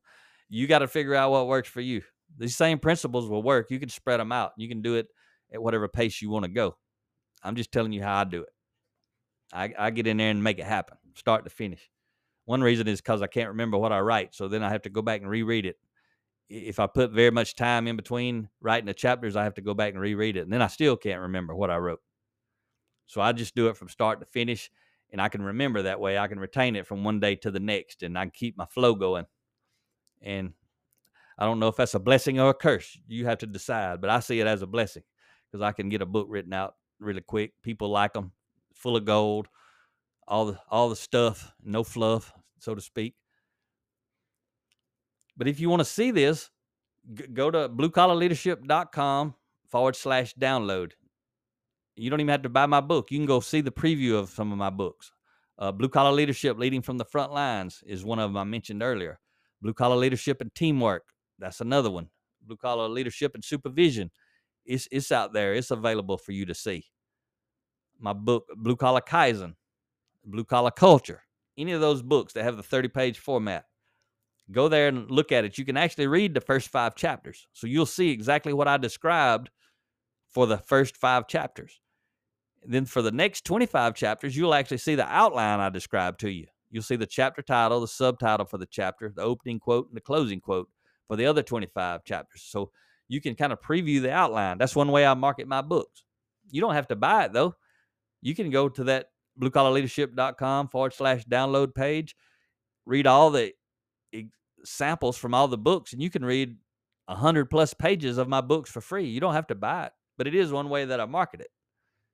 you 0.49 0.69
got 0.69 0.79
to 0.79 0.89
figure 0.89 1.17
out 1.17 1.33
what 1.33 1.49
works 1.49 1.69
for 1.69 1.81
you. 1.81 2.03
These 2.39 2.57
same 2.57 2.79
principles 2.79 3.29
will 3.29 3.43
work. 3.43 3.71
You 3.71 3.81
can 3.81 3.89
spread 3.89 4.21
them 4.21 4.31
out. 4.31 4.53
You 4.57 4.69
can 4.69 4.83
do 4.83 4.95
it 4.95 5.09
at 5.53 5.61
whatever 5.61 5.89
pace 5.89 6.23
you 6.23 6.31
want 6.31 6.45
to 6.45 6.51
go. 6.51 6.77
I'm 7.43 7.57
just 7.57 7.73
telling 7.73 7.93
you 7.93 8.03
how 8.03 8.17
I 8.17 8.25
do 8.25 8.43
it. 8.43 8.49
I, 9.55 9.73
I 9.79 9.91
get 9.91 10.07
in 10.07 10.17
there 10.17 10.31
and 10.31 10.43
make 10.43 10.59
it 10.59 10.67
happen, 10.67 10.99
start 11.15 11.45
to 11.45 11.51
finish. 11.51 11.89
One 12.45 12.61
reason 12.61 12.89
is 12.89 13.01
because 13.01 13.23
I 13.23 13.27
can't 13.27 13.51
remember 13.51 13.79
what 13.79 13.93
I 13.93 14.01
write. 14.01 14.35
So 14.35 14.49
then 14.49 14.63
I 14.63 14.71
have 14.71 14.83
to 14.83 14.91
go 14.91 15.01
back 15.01 15.21
and 15.21 15.31
reread 15.31 15.65
it. 15.65 15.77
If 16.51 16.79
I 16.79 16.87
put 16.87 17.13
very 17.13 17.31
much 17.31 17.57
time 17.57 17.87
in 17.87 17.97
between 17.97 18.49
writing 18.61 18.87
the 18.87 18.93
chapters, 18.93 19.35
I 19.35 19.45
have 19.45 19.55
to 19.55 19.63
go 19.63 19.73
back 19.73 19.93
and 19.93 20.01
reread 20.01 20.37
it. 20.37 20.41
And 20.41 20.53
then 20.53 20.61
I 20.61 20.67
still 20.67 20.97
can't 20.97 21.23
remember 21.23 21.55
what 21.55 21.71
I 21.71 21.79
wrote. 21.79 22.01
So 23.07 23.21
I 23.21 23.33
just 23.33 23.55
do 23.55 23.69
it 23.69 23.77
from 23.77 23.89
start 23.89 24.21
to 24.21 24.27
finish. 24.27 24.71
And 25.11 25.23
I 25.23 25.29
can 25.29 25.43
remember 25.43 25.83
that 25.83 26.01
way. 26.01 26.19
I 26.19 26.27
can 26.27 26.39
retain 26.39 26.77
it 26.77 26.87
from 26.87 27.05
one 27.05 27.21
day 27.21 27.37
to 27.37 27.51
the 27.51 27.61
next 27.61 28.03
and 28.03 28.19
I 28.19 28.25
can 28.25 28.33
keep 28.33 28.59
my 28.59 28.67
flow 28.67 28.95
going. 28.95 29.25
And 30.21 30.53
I 31.39 31.45
don't 31.47 31.61
know 31.61 31.69
if 31.69 31.77
that's 31.77 31.95
a 31.95 32.01
blessing 32.01 32.41
or 32.41 32.51
a 32.51 32.55
curse. 32.55 32.99
You 33.07 33.25
have 33.27 33.39
to 33.39 33.47
decide. 33.47 34.01
But 34.01 34.11
I 34.11 34.21
see 34.21 34.41
it 34.41 34.47
as 34.47 34.63
a 34.63 34.67
blessing 34.67 35.05
because 35.51 35.63
I 35.63 35.73
can 35.73 35.89
get 35.89 36.03
a 36.03 36.07
book 36.07 36.27
written 36.29 36.53
out 36.53 36.75
really 36.99 37.21
quick. 37.23 37.53
People 37.63 37.89
like 37.89 38.13
them, 38.13 38.33
full 38.85 38.97
of 38.97 39.05
gold 39.05 39.49
all 40.27 40.47
the 40.47 40.59
all 40.71 40.89
the 40.89 40.97
stuff, 40.97 41.53
no 41.63 41.85
fluff, 41.85 42.33
so 42.59 42.75
to 42.75 42.81
speak. 42.81 43.15
But 45.37 45.49
if 45.49 45.61
you 45.61 45.69
want 45.69 45.81
to 45.81 45.85
see 45.85 46.11
this, 46.11 46.51
go 47.33 47.51
to 47.51 47.69
bluecollarleadership.com 47.69 49.35
forward 49.69 49.97
slash 49.97 50.35
download. 50.35 50.93
You 51.97 52.11
don't 52.11 52.21
even 52.21 52.31
have 52.31 52.43
to 52.43 52.49
buy 52.49 52.67
my 52.67 52.81
book. 52.81 53.11
You 53.11 53.19
can 53.19 53.27
go 53.27 53.41
see 53.41 53.61
the 53.61 53.73
preview 53.73 54.15
of 54.15 54.31
some 54.31 54.53
of 54.53 54.59
my 54.59 54.71
books. 54.71 55.13
Uh, 55.59 55.71
Blue 55.71 55.89
Collar 55.89 56.13
Leadership 56.13 56.59
Leading 56.59 56.83
from 56.83 56.99
the 56.99 57.05
Front 57.05 57.33
Lines 57.33 57.83
is 57.87 58.05
one 58.05 58.19
of 58.19 58.31
them 58.31 58.37
I 58.37 58.45
mentioned 58.45 58.83
earlier. 58.83 59.21
Blue 59.63 59.75
Collar 59.75 59.97
Leadership 59.97 60.41
and 60.41 60.53
Teamwork, 60.55 61.05
that's 61.39 61.61
another 61.61 61.91
one. 61.91 62.09
Blue 62.43 62.57
Collar 62.57 62.89
Leadership 62.89 63.35
and 63.35 63.45
Supervision, 63.45 64.11
it's, 64.65 64.89
it's 64.91 65.13
out 65.13 65.33
there. 65.33 65.55
It's 65.55 65.71
available 65.71 66.19
for 66.19 66.33
you 66.33 66.47
to 66.47 66.55
see. 66.55 66.85
My 68.05 68.13
book, 68.13 68.47
Blue 68.55 68.77
Collar 68.77 69.01
Kaizen, 69.01 69.55
Blue 70.27 70.45
Collar 70.45 70.71
Culture, 70.71 71.23
any 71.57 71.73
of 71.73 71.81
those 71.81 72.03
books 72.03 72.35
that 72.35 72.45
have 72.45 72.59
the 72.59 72.63
30 72.63 72.89
page 72.89 73.19
format. 73.19 73.65
Go 74.53 74.69
there 74.69 74.89
and 74.89 75.11
look 75.11 75.33
at 75.33 75.47
it. 75.47 75.57
You 75.57 75.65
can 75.65 75.79
actually 75.79 76.07
read 76.07 76.35
the 76.35 76.43
first 76.43 76.69
five 76.69 76.95
chapters. 76.97 77.47
So 77.55 77.67
you'll 77.67 77.87
see 77.87 78.11
exactly 78.11 78.53
what 78.53 78.69
I 78.69 78.77
described 78.77 79.49
for 80.29 80.47
the 80.47 80.59
first 80.59 80.99
five 80.99 81.27
chapters. 81.29 81.81
Then 82.63 82.85
for 82.85 83.01
the 83.01 83.11
next 83.11 83.47
25 83.47 83.95
chapters, 83.95 84.37
you'll 84.37 84.53
actually 84.53 84.79
see 84.79 84.97
the 84.97 85.09
outline 85.09 85.61
I 85.61 85.71
described 85.71 86.21
to 86.21 86.31
you. 86.31 86.47
You'll 86.71 86.83
see 86.83 86.97
the 86.97 87.07
chapter 87.07 87.41
title, 87.41 87.81
the 87.81 87.89
subtitle 87.89 88.45
for 88.45 88.59
the 88.59 88.67
chapter, 88.67 89.11
the 89.17 89.23
opening 89.23 89.59
quote, 89.59 89.89
and 89.89 89.97
the 89.97 90.03
closing 90.03 90.41
quote 90.41 90.69
for 91.09 91.17
the 91.17 91.25
other 91.25 91.43
25 91.43 92.05
chapters. 92.05 92.43
So 92.43 92.71
you 93.09 93.23
can 93.23 93.35
kind 93.35 93.53
of 93.53 93.63
preview 93.63 94.03
the 94.03 94.13
outline. 94.13 94.59
That's 94.59 94.77
one 94.77 94.91
way 94.93 95.07
I 95.07 95.15
market 95.15 95.49
my 95.49 95.63
books. 95.63 96.05
You 96.51 96.61
don't 96.61 96.75
have 96.75 96.89
to 96.89 96.97
buy 96.97 97.25
it 97.25 97.33
though. 97.33 97.55
You 98.25 98.35
can 98.35 98.51
go 98.51 98.71
to 98.71 98.85
that 98.85 99.11
bluecollarleadership.com 99.39 100.69
forward 100.69 100.95
slash 100.95 101.27
download 101.27 101.75
page. 101.75 102.17
Read 102.87 103.07
all 103.07 103.31
the 103.31 103.53
samples 104.65 105.19
from 105.19 105.35
all 105.35 105.47
the 105.47 105.59
books, 105.59 105.93
and 105.93 106.03
you 106.03 106.09
can 106.09 106.25
read 106.25 106.57
a 107.07 107.15
hundred 107.15 107.51
plus 107.51 107.75
pages 107.75 108.17
of 108.17 108.27
my 108.27 108.41
books 108.41 108.71
for 108.71 108.81
free. 108.81 109.05
You 109.05 109.21
don't 109.21 109.35
have 109.35 109.47
to 109.49 109.55
buy 109.55 109.87
it, 109.87 109.93
but 110.17 110.27
it 110.27 110.35
is 110.35 110.51
one 110.51 110.71
way 110.71 110.87
that 110.87 111.01
I 111.01 111.05
market 111.05 111.43
it. 111.43 111.49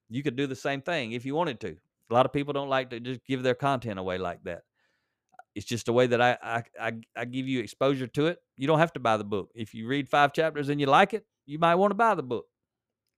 You 0.08 0.24
could 0.24 0.34
do 0.34 0.48
the 0.48 0.56
same 0.56 0.82
thing 0.82 1.12
if 1.12 1.24
you 1.24 1.36
wanted 1.36 1.60
to. 1.60 1.76
A 2.10 2.14
lot 2.14 2.26
of 2.26 2.32
people 2.32 2.52
don't 2.52 2.68
like 2.68 2.90
to 2.90 2.98
just 2.98 3.24
give 3.24 3.44
their 3.44 3.54
content 3.54 4.00
away 4.00 4.18
like 4.18 4.42
that. 4.42 4.62
It's 5.54 5.66
just 5.66 5.88
a 5.88 5.92
way 5.92 6.08
that 6.08 6.20
I, 6.20 6.36
I 6.42 6.62
I 6.80 6.92
I 7.16 7.24
give 7.24 7.46
you 7.46 7.60
exposure 7.60 8.08
to 8.08 8.26
it. 8.26 8.38
You 8.56 8.66
don't 8.66 8.80
have 8.80 8.92
to 8.94 9.00
buy 9.00 9.16
the 9.16 9.24
book. 9.24 9.50
If 9.54 9.74
you 9.74 9.86
read 9.86 10.08
five 10.08 10.32
chapters 10.32 10.70
and 10.70 10.80
you 10.80 10.86
like 10.86 11.14
it, 11.14 11.24
you 11.46 11.60
might 11.60 11.76
want 11.76 11.92
to 11.92 11.96
buy 11.96 12.16
the 12.16 12.24
book, 12.24 12.46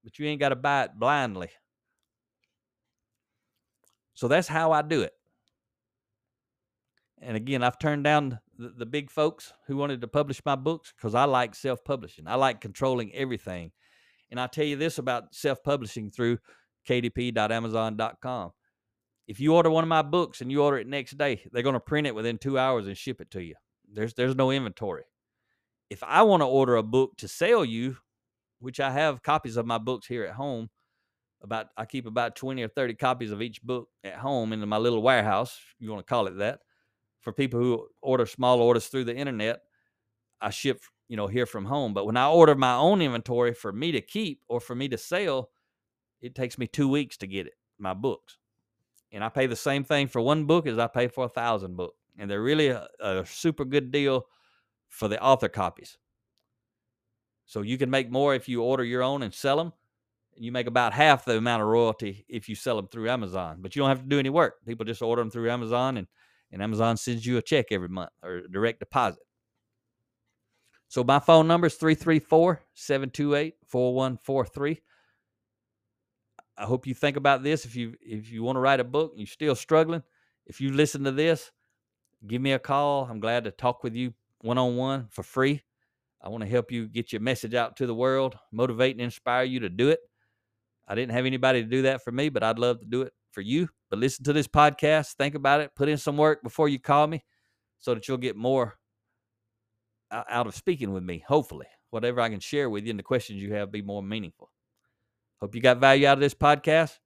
but 0.05 0.18
you 0.18 0.26
ain't 0.26 0.40
got 0.40 0.50
to 0.50 0.57
buy 0.57 0.85
it 0.85 0.90
blindly. 0.94 1.48
So 4.14 4.29
that's 4.29 4.48
how 4.48 4.72
I 4.72 4.83
do 4.83 5.03
it. 5.03 5.12
And 7.20 7.37
again, 7.37 7.62
I've 7.62 7.79
turned 7.79 8.05
down 8.05 8.40
the, 8.59 8.70
the 8.70 8.87
big 8.87 9.11
folks 9.11 9.53
who 9.66 9.77
wanted 9.77 10.01
to 10.01 10.09
publish 10.09 10.40
my 10.44 10.57
books 10.57 10.92
because 10.96 11.14
I 11.14 11.25
like 11.25 11.55
self 11.55 11.85
publishing. 11.85 12.27
I 12.27 12.35
like 12.35 12.61
controlling 12.61 13.14
everything. 13.14 13.72
And 14.31 14.40
I 14.40 14.46
tell 14.46 14.64
you 14.64 14.77
this 14.77 14.98
about 14.98 15.35
self 15.35 15.62
publishing 15.62 16.11
through 16.11 16.38
kdp.amazon.com. 16.88 18.51
If 19.29 19.38
you 19.38 19.55
order 19.55 19.70
one 19.70 19.85
of 19.85 19.88
my 19.88 20.03
books 20.03 20.40
and 20.40 20.51
you 20.51 20.62
order 20.62 20.79
it 20.79 20.87
next 20.88 21.16
day, 21.16 21.42
they're 21.53 21.62
going 21.62 21.75
to 21.75 21.81
print 21.81 22.09
it 22.09 22.14
within 22.14 22.38
two 22.38 22.59
hours 22.59 22.87
and 22.87 22.96
ship 22.96 23.20
it 23.20 23.31
to 23.31 23.42
you. 23.42 23.55
There's 23.92 24.14
there's 24.14 24.35
no 24.35 24.51
inventory. 24.51 25.05
If 25.90 26.03
I 26.03 26.22
want 26.22 26.40
to 26.40 26.46
order 26.46 26.77
a 26.77 26.83
book 26.83 27.12
to 27.18 27.29
sell 27.29 27.64
you, 27.64 27.98
which 28.59 28.81
I 28.81 28.90
have 28.90 29.22
copies 29.22 29.57
of 29.57 29.66
my 29.66 29.79
books 29.79 30.07
here 30.07 30.25
at 30.25 30.35
home, 30.35 30.70
about 31.42 31.68
I 31.76 31.85
keep 31.85 32.07
about 32.07 32.37
20 32.37 32.62
or 32.62 32.68
30 32.68 32.94
copies 32.94 33.33
of 33.33 33.42
each 33.42 33.62
book 33.62 33.88
at 34.05 34.14
home 34.14 34.52
in 34.52 34.66
my 34.68 34.78
little 34.78 35.02
warehouse, 35.02 35.59
you 35.78 35.90
want 35.90 36.07
to 36.07 36.11
call 36.11 36.26
it 36.26 36.38
that. 36.38 36.61
For 37.20 37.33
people 37.33 37.61
who 37.61 37.87
order 38.00 38.26
small 38.26 38.61
orders 38.61 38.88
through 38.88 39.05
the 39.05 39.16
internet, 39.16 39.61
I 40.40 40.50
ship, 40.50 40.81
you 41.09 41.16
know, 41.16 41.28
here 41.28 41.46
from 41.46 41.64
home. 41.64 41.94
But 41.94 42.05
when 42.07 42.16
I 42.16 42.28
order 42.28 42.55
my 42.55 42.74
own 42.74 43.00
inventory 43.00 43.55
for 43.55 43.72
me 43.72 43.92
to 43.92 44.00
keep 44.00 44.42
or 44.48 44.61
for 44.61 44.74
me 44.74 44.88
to 44.88 44.98
sell, 44.98 45.50
it 46.20 46.35
takes 46.35 46.59
me 46.59 46.66
two 46.66 46.88
weeks 46.88 47.16
to 47.18 47.26
get 47.26 47.46
it, 47.46 47.55
my 47.78 47.94
books. 47.94 48.38
And 49.12 49.22
I 49.22 49.28
pay 49.28 49.46
the 49.46 49.57
same 49.57 49.85
thing 49.85 50.09
for 50.09 50.20
one 50.20 50.46
book 50.46 50.66
as 50.66 50.78
I 50.78 50.87
pay 50.87 51.07
for 51.07 51.26
a 51.26 51.28
thousand 51.28 51.76
book. 51.76 51.94
And 52.18 52.31
they're 52.31 52.42
really 52.42 52.68
a, 52.68 52.88
a 53.00 53.24
super 53.24 53.64
good 53.64 53.90
deal 53.90 54.26
for 54.88 55.09
the 55.09 55.22
author 55.22 55.48
copies. 55.48 55.98
So 57.46 57.62
you 57.62 57.78
can 57.78 57.90
make 57.90 58.11
more 58.11 58.35
if 58.35 58.48
you 58.48 58.62
order 58.62 58.85
your 58.85 59.02
own 59.02 59.22
and 59.22 59.33
sell 59.33 59.57
them 59.57 59.72
you 60.36 60.52
make 60.52 60.66
about 60.66 60.92
half 60.92 61.24
the 61.24 61.36
amount 61.36 61.62
of 61.62 61.68
royalty 61.68 62.24
if 62.28 62.48
you 62.48 62.54
sell 62.54 62.76
them 62.76 62.88
through 62.88 63.10
Amazon. 63.10 63.58
But 63.60 63.74
you 63.74 63.82
don't 63.82 63.88
have 63.88 64.02
to 64.02 64.08
do 64.08 64.18
any 64.18 64.30
work. 64.30 64.64
People 64.66 64.84
just 64.84 65.02
order 65.02 65.22
them 65.22 65.30
through 65.30 65.50
Amazon, 65.50 65.96
and 65.96 66.06
and 66.50 66.62
Amazon 66.62 66.96
sends 66.96 67.24
you 67.24 67.38
a 67.38 67.42
check 67.42 67.66
every 67.70 67.88
month 67.88 68.10
or 68.22 68.42
direct 68.48 68.80
deposit. 68.80 69.22
So 70.88 71.02
my 71.02 71.18
phone 71.18 71.48
number 71.48 71.68
is 71.68 71.74
334 71.76 72.60
728 72.74 73.54
4143. 73.66 74.80
I 76.58 76.64
hope 76.64 76.86
you 76.86 76.92
think 76.92 77.16
about 77.16 77.42
this. 77.42 77.64
If 77.64 77.74
you 77.74 77.94
if 78.00 78.30
you 78.30 78.42
want 78.42 78.56
to 78.56 78.60
write 78.60 78.80
a 78.80 78.84
book 78.84 79.12
and 79.12 79.20
you're 79.20 79.26
still 79.26 79.54
struggling, 79.54 80.02
if 80.46 80.60
you 80.60 80.70
listen 80.72 81.04
to 81.04 81.12
this, 81.12 81.50
give 82.26 82.42
me 82.42 82.52
a 82.52 82.58
call. 82.58 83.08
I'm 83.10 83.20
glad 83.20 83.44
to 83.44 83.50
talk 83.50 83.82
with 83.82 83.94
you 83.94 84.12
one 84.42 84.58
on 84.58 84.76
one 84.76 85.06
for 85.10 85.22
free. 85.22 85.62
I 86.20 86.28
want 86.28 86.44
to 86.44 86.50
help 86.50 86.70
you 86.70 86.86
get 86.86 87.12
your 87.12 87.20
message 87.20 87.54
out 87.54 87.76
to 87.78 87.86
the 87.86 87.94
world, 87.94 88.36
motivate 88.52 88.94
and 88.94 89.00
inspire 89.00 89.44
you 89.44 89.60
to 89.60 89.68
do 89.68 89.88
it. 89.88 90.00
I 90.88 90.94
didn't 90.94 91.12
have 91.12 91.26
anybody 91.26 91.62
to 91.62 91.68
do 91.68 91.82
that 91.82 92.02
for 92.02 92.12
me, 92.12 92.28
but 92.28 92.42
I'd 92.42 92.58
love 92.58 92.80
to 92.80 92.86
do 92.86 93.02
it 93.02 93.12
for 93.32 93.40
you. 93.40 93.68
But 93.90 93.98
listen 93.98 94.24
to 94.24 94.32
this 94.32 94.48
podcast, 94.48 95.14
think 95.14 95.34
about 95.34 95.60
it, 95.60 95.70
put 95.74 95.88
in 95.88 95.98
some 95.98 96.16
work 96.16 96.42
before 96.42 96.68
you 96.68 96.78
call 96.78 97.06
me 97.06 97.24
so 97.78 97.94
that 97.94 98.08
you'll 98.08 98.18
get 98.18 98.36
more 98.36 98.74
out 100.12 100.46
of 100.46 100.54
speaking 100.54 100.92
with 100.92 101.02
me, 101.02 101.24
hopefully. 101.26 101.66
Whatever 101.90 102.20
I 102.20 102.28
can 102.30 102.40
share 102.40 102.70
with 102.70 102.84
you 102.84 102.90
and 102.90 102.98
the 102.98 103.02
questions 103.04 103.42
you 103.42 103.52
have 103.54 103.70
be 103.70 103.82
more 103.82 104.02
meaningful. 104.02 104.50
Hope 105.40 105.54
you 105.54 105.60
got 105.60 105.78
value 105.78 106.06
out 106.06 106.14
of 106.14 106.20
this 106.20 106.34
podcast. 106.34 106.98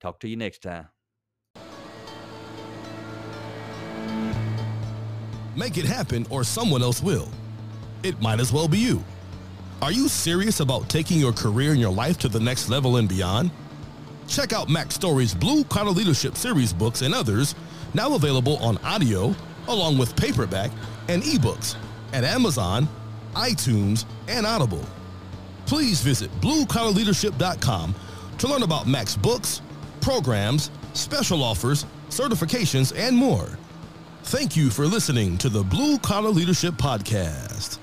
Talk 0.00 0.20
to 0.20 0.28
you 0.28 0.36
next 0.36 0.62
time. 0.62 0.88
Make 5.56 5.78
it 5.78 5.84
happen, 5.84 6.26
or 6.30 6.42
someone 6.42 6.82
else 6.82 7.02
will. 7.02 7.28
It 8.02 8.20
might 8.20 8.40
as 8.40 8.52
well 8.52 8.66
be 8.66 8.78
you. 8.78 9.04
Are 9.84 9.92
you 9.92 10.08
serious 10.08 10.60
about 10.60 10.88
taking 10.88 11.18
your 11.18 11.34
career 11.34 11.72
and 11.72 11.78
your 11.78 11.92
life 11.92 12.16
to 12.20 12.28
the 12.30 12.40
next 12.40 12.70
level 12.70 12.96
and 12.96 13.06
beyond? 13.06 13.50
Check 14.26 14.54
out 14.54 14.70
Mack 14.70 14.90
Story's 14.90 15.34
Blue 15.34 15.62
Collar 15.64 15.90
Leadership 15.90 16.38
Series 16.38 16.72
books 16.72 17.02
and 17.02 17.12
others, 17.12 17.54
now 17.92 18.14
available 18.14 18.56
on 18.64 18.78
audio, 18.78 19.34
along 19.68 19.98
with 19.98 20.16
paperback 20.16 20.70
and 21.08 21.22
ebooks 21.22 21.76
at 22.14 22.24
Amazon, 22.24 22.88
iTunes, 23.34 24.06
and 24.26 24.46
Audible. 24.46 24.86
Please 25.66 26.00
visit 26.00 26.30
bluecollarleadership.com 26.40 27.94
to 28.38 28.48
learn 28.48 28.62
about 28.62 28.86
Mack's 28.86 29.18
books, 29.18 29.60
programs, 30.00 30.70
special 30.94 31.42
offers, 31.42 31.84
certifications, 32.08 32.90
and 32.96 33.14
more. 33.14 33.58
Thank 34.22 34.56
you 34.56 34.70
for 34.70 34.86
listening 34.86 35.36
to 35.36 35.50
the 35.50 35.62
Blue 35.62 35.98
Collar 35.98 36.30
Leadership 36.30 36.72
Podcast. 36.76 37.80